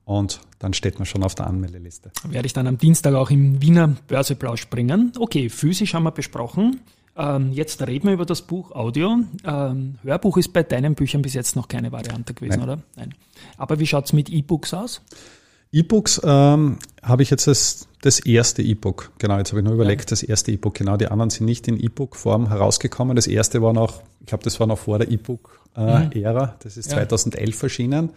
und 0.08 0.40
dann 0.60 0.74
steht 0.74 1.00
man 1.00 1.06
schon 1.06 1.22
auf 1.22 1.36
der 1.36 1.48
Anmeldeliste. 1.48 2.12
Werde 2.30 2.46
ich 2.46 2.54
dann 2.54 2.66
am 2.66 2.78
Dienstag 2.78 3.14
auch 3.14 3.30
im 3.30 3.62
Wiener 3.62 3.90
Börseplausch 4.08 4.70
bringen. 4.70 5.12
Okay, 5.20 5.50
physisch 5.50 5.94
haben 5.94 6.04
wir 6.04 6.12
besprochen. 6.12 6.80
Ähm, 7.18 7.52
jetzt 7.52 7.86
reden 7.86 8.08
wir 8.08 8.14
über 8.14 8.26
das 8.26 8.42
Buch 8.42 8.72
Audio. 8.72 9.18
Ähm, 9.44 9.96
Hörbuch 10.04 10.38
ist 10.38 10.54
bei 10.54 10.64
deinen 10.64 10.96
Büchern 10.96 11.22
bis 11.22 11.34
jetzt 11.34 11.58
noch 11.58 11.68
keine 11.68 11.92
Variante 11.92 12.34
gewesen, 12.34 12.60
Nein. 12.60 12.70
oder? 12.70 12.82
Nein. 12.96 13.16
Aber 13.58 13.80
wie 13.80 13.86
schaut 13.86 14.06
es 14.06 14.14
mit 14.14 14.30
E-Books 14.30 14.74
aus? 14.74 15.02
E-Books 15.74 16.22
ähm, 16.24 16.78
habe 17.04 17.24
ich 17.24 17.30
jetzt 17.30 17.48
das, 17.48 17.90
das 18.02 18.22
erste 18.22 18.62
E-Book. 18.62 19.12
Genau, 19.18 19.38
jetzt 19.38 19.52
habe 19.52 19.60
ich 19.60 19.66
nur 19.66 19.74
überlegt, 19.74 20.04
ja. 20.04 20.08
das 20.12 20.24
erste 20.24 20.54
E-Book. 20.54 20.76
Genau, 20.76 20.96
die 20.96 21.08
anderen 21.08 21.32
sind 21.32 21.48
nicht 21.48 21.68
in 21.68 21.78
E-Book-Form 21.78 22.48
herausgekommen. 22.48 23.18
Das 23.18 23.28
erste 23.28 23.62
war 23.62 23.74
noch, 23.74 24.04
ich 24.22 24.28
glaube, 24.28 24.46
das 24.46 24.58
war 24.62 24.68
noch 24.68 24.80
vor 24.80 25.00
der 25.00 25.12
E-Book-Ära. 25.12 26.10
Äh, 26.14 26.48
mhm. 26.48 26.52
Das 26.64 26.78
ist 26.78 26.92
ja. 26.92 26.98
2011 26.98 27.64
erschienen. 27.64 28.12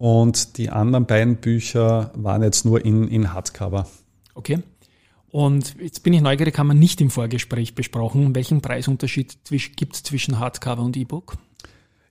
Und 0.00 0.56
die 0.56 0.70
anderen 0.70 1.04
beiden 1.04 1.36
Bücher 1.36 2.10
waren 2.14 2.42
jetzt 2.42 2.64
nur 2.64 2.82
in, 2.82 3.06
in 3.08 3.34
Hardcover. 3.34 3.86
Okay. 4.34 4.60
Und 5.28 5.76
jetzt 5.78 6.02
bin 6.02 6.14
ich 6.14 6.22
neugierig, 6.22 6.58
haben 6.58 6.68
wir 6.68 6.74
nicht 6.74 7.02
im 7.02 7.10
Vorgespräch 7.10 7.74
besprochen, 7.74 8.34
welchen 8.34 8.62
Preisunterschied 8.62 9.36
gibt 9.76 9.94
es 9.94 10.02
zwischen 10.02 10.38
Hardcover 10.38 10.80
und 10.80 10.96
E-Book? 10.96 11.36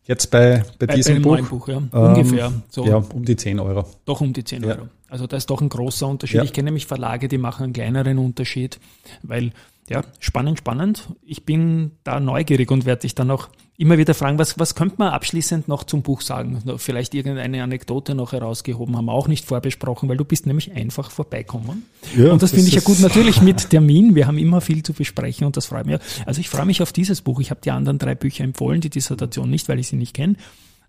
Jetzt 0.04 0.30
bei, 0.30 0.64
bei, 0.78 0.86
bei 0.86 0.96
diesem 0.98 1.24
bei 1.24 1.42
Buch? 1.42 1.50
Buch 1.50 1.68
ja. 1.68 1.78
Ähm, 1.78 1.90
Ungefähr. 1.92 2.54
So. 2.70 2.86
Ja, 2.86 2.98
um 2.98 3.26
die 3.26 3.36
10 3.36 3.60
Euro. 3.60 3.90
Doch 4.06 4.22
um 4.22 4.34
die 4.34 4.44
10 4.44 4.66
Euro. 4.66 4.82
Ja. 4.82 4.90
Also 5.08 5.26
da 5.26 5.38
ist 5.38 5.50
doch 5.50 5.60
ein 5.60 5.70
großer 5.70 6.08
Unterschied. 6.08 6.38
Ja. 6.38 6.44
Ich 6.44 6.54
kenne 6.54 6.66
nämlich 6.66 6.86
Verlage, 6.86 7.28
die 7.28 7.40
machen 7.40 7.64
einen 7.64 7.74
kleineren 7.74 8.20
Unterschied, 8.20 8.80
weil 9.24 9.52
ja, 9.90 10.04
spannend, 10.20 10.60
spannend. 10.60 11.10
Ich 11.24 11.44
bin 11.44 11.94
da 12.04 12.20
neugierig 12.20 12.70
und 12.70 12.86
werde 12.86 13.02
dich 13.02 13.16
dann 13.16 13.32
auch 13.32 13.50
immer 13.80 13.98
wieder 13.98 14.14
fragen, 14.14 14.38
was, 14.38 14.60
was 14.60 14.76
könnte 14.76 14.96
man 14.98 15.14
abschließend 15.14 15.70
noch 15.70 15.86
zum 15.86 16.02
Buch 16.02 16.20
sagen? 16.20 16.62
Vielleicht 16.78 17.16
irgendeine 17.16 17.64
Anekdote 17.64 18.14
noch 18.14 18.34
herausgehoben, 18.34 18.98
haben 18.98 19.06
wir 19.06 19.14
auch 19.14 19.30
nicht 19.30 19.46
vorbesprochen, 19.46 20.10
weil 20.10 20.18
du 20.18 20.26
bist 20.26 20.46
nämlich 20.46 20.74
einfach 20.74 21.10
vorbeikommen. 21.10 21.86
Ja, 22.18 22.34
und 22.34 22.42
das, 22.42 22.52
das 22.52 22.60
finde 22.60 22.68
ich 22.68 22.76
ja 22.76 22.82
gut, 22.82 23.00
natürlich 23.00 23.42
mit 23.42 23.70
Termin. 23.70 24.16
Wir 24.16 24.28
haben 24.28 24.38
immer 24.38 24.60
viel 24.60 24.84
zu 24.84 24.92
besprechen 24.92 25.48
und 25.48 25.56
das 25.56 25.68
freut 25.68 25.86
mich. 25.86 25.98
Also 26.26 26.42
ich 26.42 26.50
freue 26.50 26.66
mich 26.66 26.82
auf 26.82 26.92
dieses 26.92 27.22
Buch. 27.22 27.40
Ich 27.40 27.52
habe 27.52 27.62
die 27.64 27.72
anderen 27.72 27.98
drei 28.00 28.16
Bücher 28.16 28.44
empfohlen, 28.44 28.82
die 28.82 28.90
Dissertation 28.90 29.50
nicht, 29.50 29.70
weil 29.70 29.80
ich 29.80 29.88
sie 29.88 29.96
nicht 29.96 30.14
kenne. 30.14 30.36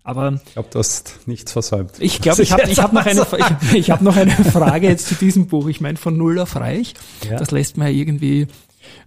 Aber 0.03 0.41
ich 0.45 0.53
glaube, 0.53 0.69
du 0.71 0.79
hast 0.79 1.19
nichts 1.27 1.53
versäumt. 1.53 1.93
Ich 1.99 2.19
glaube, 2.21 2.41
ich 2.43 2.51
habe 2.51 2.69
ich 2.69 2.79
hab 2.79 2.91
noch, 2.91 3.05
eine, 3.05 3.25
ich, 3.71 3.73
ich 3.73 3.91
hab 3.91 4.01
noch 4.01 4.17
eine 4.17 4.31
Frage 4.31 4.89
jetzt 4.89 5.07
zu 5.07 5.15
diesem 5.15 5.47
Buch. 5.47 5.67
Ich 5.69 5.79
meine, 5.79 5.97
von 5.97 6.17
Null 6.17 6.39
auf 6.39 6.57
Reich. 6.57 6.95
Ja. 7.29 7.37
Das 7.37 7.51
lässt 7.51 7.77
man 7.77 7.87
ja 7.87 7.93
irgendwie 7.93 8.47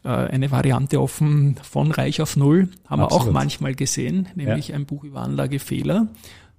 äh, 0.04 0.08
eine 0.08 0.50
Variante 0.50 1.00
offen 1.00 1.56
von 1.62 1.90
Reich 1.90 2.20
auf 2.20 2.36
Null. 2.36 2.68
Haben 2.86 3.02
Absolut. 3.02 3.26
wir 3.26 3.30
auch 3.30 3.32
manchmal 3.32 3.74
gesehen, 3.74 4.28
nämlich 4.34 4.68
ja. 4.68 4.76
ein 4.76 4.86
Buch 4.86 5.04
über 5.04 5.20
Anlagefehler. 5.20 6.08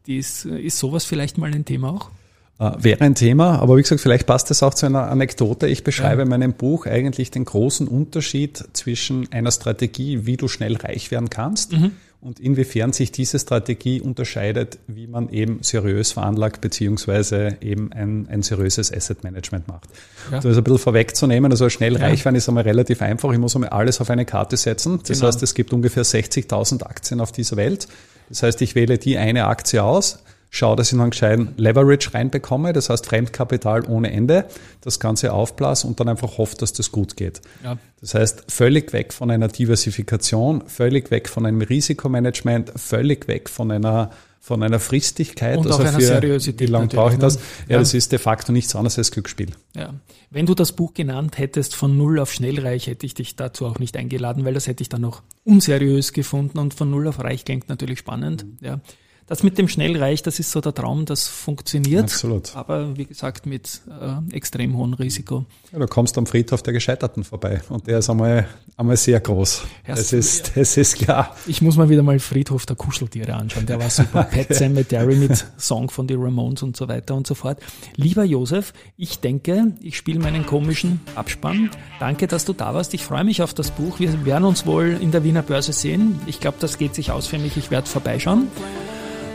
Die 0.07 0.17
ist, 0.17 0.45
ist 0.45 0.77
sowas 0.77 1.05
vielleicht 1.05 1.37
mal 1.37 1.51
ein 1.53 1.65
Thema 1.65 1.89
auch? 1.89 2.11
Äh, 2.59 2.71
wäre 2.77 3.01
ein 3.01 3.15
Thema, 3.15 3.59
aber 3.59 3.77
wie 3.77 3.81
gesagt, 3.81 4.01
vielleicht 4.01 4.25
passt 4.27 4.49
es 4.51 4.63
auch 4.63 4.73
zu 4.73 4.85
einer 4.85 5.09
Anekdote. 5.09 5.67
Ich 5.67 5.83
beschreibe 5.83 6.17
ja. 6.17 6.23
in 6.23 6.29
meinem 6.29 6.53
Buch 6.53 6.85
eigentlich 6.85 7.31
den 7.31 7.45
großen 7.45 7.87
Unterschied 7.87 8.63
zwischen 8.73 9.31
einer 9.31 9.51
Strategie, 9.51 10.25
wie 10.25 10.37
du 10.37 10.47
schnell 10.47 10.77
reich 10.77 11.11
werden 11.11 11.29
kannst, 11.29 11.73
mhm 11.73 11.91
und 12.25 12.39
inwiefern 12.39 12.91
sich 12.91 13.11
diese 13.11 13.37
Strategie 13.37 14.01
unterscheidet, 14.01 14.79
wie 14.87 15.05
man 15.05 15.29
eben 15.29 15.59
seriös 15.61 16.13
veranlagt, 16.13 16.59
beziehungsweise 16.59 17.57
eben 17.61 17.93
ein, 17.93 18.27
ein 18.27 18.41
seriöses 18.41 18.91
Asset 18.91 19.23
Management 19.23 19.67
macht. 19.67 19.89
Ja. 20.31 20.37
Das 20.37 20.45
ist 20.45 20.57
ein 20.57 20.63
bisschen 20.63 20.79
vorwegzunehmen, 20.79 21.51
also 21.51 21.69
schnell 21.69 21.93
ja. 21.93 21.99
reich 21.99 22.25
werden 22.25 22.35
ist 22.35 22.49
einmal 22.49 22.63
relativ 22.63 23.03
einfach. 23.03 23.31
Ich 23.31 23.37
muss 23.37 23.55
einmal 23.55 23.69
alles 23.69 24.01
auf 24.01 24.09
eine 24.09 24.25
Karte 24.25 24.57
setzen. 24.57 25.01
Das 25.05 25.19
genau. 25.19 25.27
heißt, 25.27 25.43
es 25.43 25.53
gibt 25.53 25.71
ungefähr 25.71 26.03
60.000 26.03 26.81
Aktien 26.81 27.21
auf 27.21 27.31
dieser 27.31 27.57
Welt. 27.57 27.87
Das 28.29 28.41
heißt, 28.41 28.59
ich 28.63 28.73
wähle 28.73 28.97
die 28.97 29.19
eine 29.19 29.45
Aktie 29.45 29.83
aus, 29.83 30.17
schaue, 30.55 30.75
dass 30.75 30.87
ich 30.87 30.93
noch 30.93 31.03
einen 31.03 31.11
gescheiten 31.11 31.53
Leverage 31.57 32.13
reinbekomme, 32.13 32.73
das 32.73 32.89
heißt 32.89 33.05
Fremdkapital 33.05 33.85
ohne 33.85 34.11
Ende, 34.11 34.45
das 34.81 34.99
Ganze 34.99 35.33
aufblas 35.33 35.83
und 35.83 35.99
dann 35.99 36.07
einfach 36.07 36.37
hoffe, 36.37 36.55
dass 36.57 36.73
das 36.73 36.91
gut 36.91 37.17
geht. 37.17 37.41
Ja. 37.63 37.77
Das 38.01 38.13
heißt, 38.13 38.45
völlig 38.47 38.93
weg 38.93 39.13
von 39.13 39.31
einer 39.31 39.47
Diversifikation, 39.47 40.63
völlig 40.67 41.11
weg 41.11 41.27
von 41.29 41.45
einem 41.45 41.61
Risikomanagement, 41.61 42.71
völlig 42.75 43.27
weg 43.27 43.49
von 43.49 43.71
einer 43.71 44.11
von 44.45 44.61
einer 44.61 44.79
Fristigkeit, 44.79 45.57
und 45.57 45.65
also 45.65 45.79
auch 45.79 45.87
einer 45.87 45.93
für 45.93 46.05
Seriosität 46.05 46.67
wie 46.67 46.71
lange 46.71 46.85
brauche 46.85 47.13
ich 47.13 47.17
das? 47.17 47.37
Ne? 47.37 47.41
Ja, 47.67 47.73
ja, 47.73 47.79
das 47.79 47.95
ist 47.95 48.11
de 48.11 48.19
facto 48.19 48.51
nichts 48.51 48.75
anderes 48.75 48.95
als 48.99 49.09
Glücksspiel. 49.09 49.49
Ja. 49.75 49.95
Wenn 50.29 50.45
du 50.45 50.53
das 50.53 50.71
Buch 50.71 50.93
genannt 50.93 51.39
hättest 51.39 51.75
von 51.75 51.97
Null 51.97 52.19
auf 52.19 52.31
Schnellreich, 52.31 52.85
hätte 52.85 53.07
ich 53.07 53.15
dich 53.15 53.35
dazu 53.35 53.65
auch 53.65 53.79
nicht 53.79 53.97
eingeladen, 53.97 54.45
weil 54.45 54.53
das 54.53 54.67
hätte 54.67 54.83
ich 54.83 54.89
dann 54.89 55.01
noch 55.01 55.23
unseriös 55.45 56.13
gefunden 56.13 56.59
und 56.59 56.75
von 56.75 56.91
Null 56.91 57.07
auf 57.07 57.23
Reich 57.23 57.43
klingt 57.43 57.69
natürlich 57.69 57.97
spannend. 57.97 58.45
Mhm. 58.45 58.57
Ja. 58.61 58.81
Das 59.27 59.41
mit 59.41 59.57
dem 59.57 59.67
Schnellreich, 59.67 60.21
das 60.21 60.37
ist 60.37 60.51
so 60.51 60.61
der 60.61 60.73
Traum, 60.73 61.05
das 61.05 61.27
funktioniert. 61.27 62.03
Absolut. 62.03 62.55
Aber 62.55 62.95
wie 62.95 63.05
gesagt, 63.05 63.47
mit 63.47 63.81
äh, 63.89 64.35
extrem 64.35 64.77
hohem 64.77 64.93
Risiko. 64.93 65.45
Ja, 65.71 65.79
du 65.79 65.87
kommst 65.87 66.15
am 66.19 66.27
Friedhof 66.27 66.61
der 66.61 66.73
Gescheiterten 66.73 67.23
vorbei 67.23 67.61
und 67.69 67.87
der 67.87 67.99
ist 67.99 68.09
einmal, 68.09 68.47
einmal 68.77 68.97
sehr 68.97 69.19
groß. 69.19 69.63
Ja, 69.87 69.95
das, 69.95 70.13
ist, 70.13 70.55
das 70.55 70.77
ist 70.77 70.97
klar. 70.97 71.35
Ich 71.47 71.63
muss 71.63 71.75
mal 71.75 71.89
wieder 71.89 72.03
mal 72.03 72.19
Friedhof 72.19 72.67
der 72.67 72.75
Kuscheltiere 72.75 73.33
anschauen. 73.33 73.65
Der 73.65 73.79
war 73.79 73.89
super. 73.89 74.23
Pet 74.31 74.53
Cemetery 74.53 75.15
mit 75.15 75.43
Song 75.57 75.89
von 75.89 76.05
den 76.05 76.21
Ramones 76.21 76.61
und 76.61 76.77
so 76.77 76.87
weiter 76.87 77.15
und 77.15 77.25
so 77.25 77.33
fort. 77.33 77.57
Lieber 77.95 78.23
Josef, 78.23 78.73
ich 78.95 79.21
denke, 79.21 79.73
ich 79.81 79.97
spiele 79.97 80.19
meinen 80.19 80.45
komischen 80.45 81.01
Abspann. 81.15 81.71
Danke, 81.99 82.27
dass 82.27 82.45
du 82.45 82.53
da 82.53 82.75
warst. 82.75 82.93
Ich 82.93 83.03
freue 83.03 83.23
mich 83.23 83.41
auf 83.41 83.55
das 83.55 83.71
Buch. 83.71 83.99
Wir 83.99 84.23
werden 84.23 84.43
uns 84.43 84.67
wohl 84.67 84.99
in 85.01 85.09
der 85.09 85.23
Wiener 85.23 85.41
Börse 85.41 85.73
sehen. 85.73 86.19
Ich 86.27 86.39
glaube, 86.39 86.57
das 86.59 86.77
geht 86.77 86.93
sich 86.93 87.09
aus 87.09 87.25
für 87.25 87.39
mich. 87.39 87.57
Ich 87.57 87.71
werde 87.71 87.87
vorbeischauen. 87.87 88.49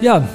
Ja, 0.01 0.27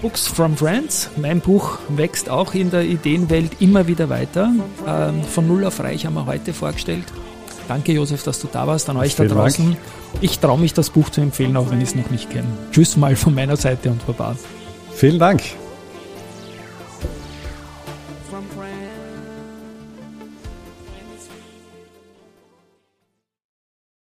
Books 0.00 0.26
from 0.26 0.56
Friends. 0.56 1.10
Mein 1.16 1.40
Buch 1.40 1.78
wächst 1.88 2.30
auch 2.30 2.54
in 2.54 2.70
der 2.70 2.84
Ideenwelt 2.84 3.60
immer 3.60 3.86
wieder 3.86 4.08
weiter. 4.08 4.50
Ähm, 4.86 5.22
von 5.24 5.46
Null 5.46 5.64
auf 5.64 5.78
Reich 5.80 6.06
haben 6.06 6.14
wir 6.14 6.26
heute 6.26 6.54
vorgestellt. 6.54 7.04
Danke, 7.68 7.92
Josef, 7.92 8.22
dass 8.24 8.40
du 8.40 8.48
da 8.50 8.66
warst. 8.66 8.88
An 8.88 8.96
euch 8.96 9.14
Vielen 9.14 9.28
da 9.28 9.34
draußen. 9.34 9.64
Dank. 9.72 9.78
Ich 10.20 10.38
traue 10.38 10.58
mich, 10.58 10.74
das 10.74 10.90
Buch 10.90 11.10
zu 11.10 11.20
empfehlen, 11.20 11.56
auch 11.56 11.70
wenn 11.70 11.80
ich 11.80 11.90
es 11.90 11.94
noch 11.94 12.10
nicht 12.10 12.30
kenne. 12.30 12.48
Tschüss 12.72 12.96
mal 12.96 13.14
von 13.14 13.34
meiner 13.34 13.56
Seite 13.56 13.90
und 13.90 14.04
Baba. 14.06 14.36
Vielen 14.94 15.18
Dank. 15.18 15.42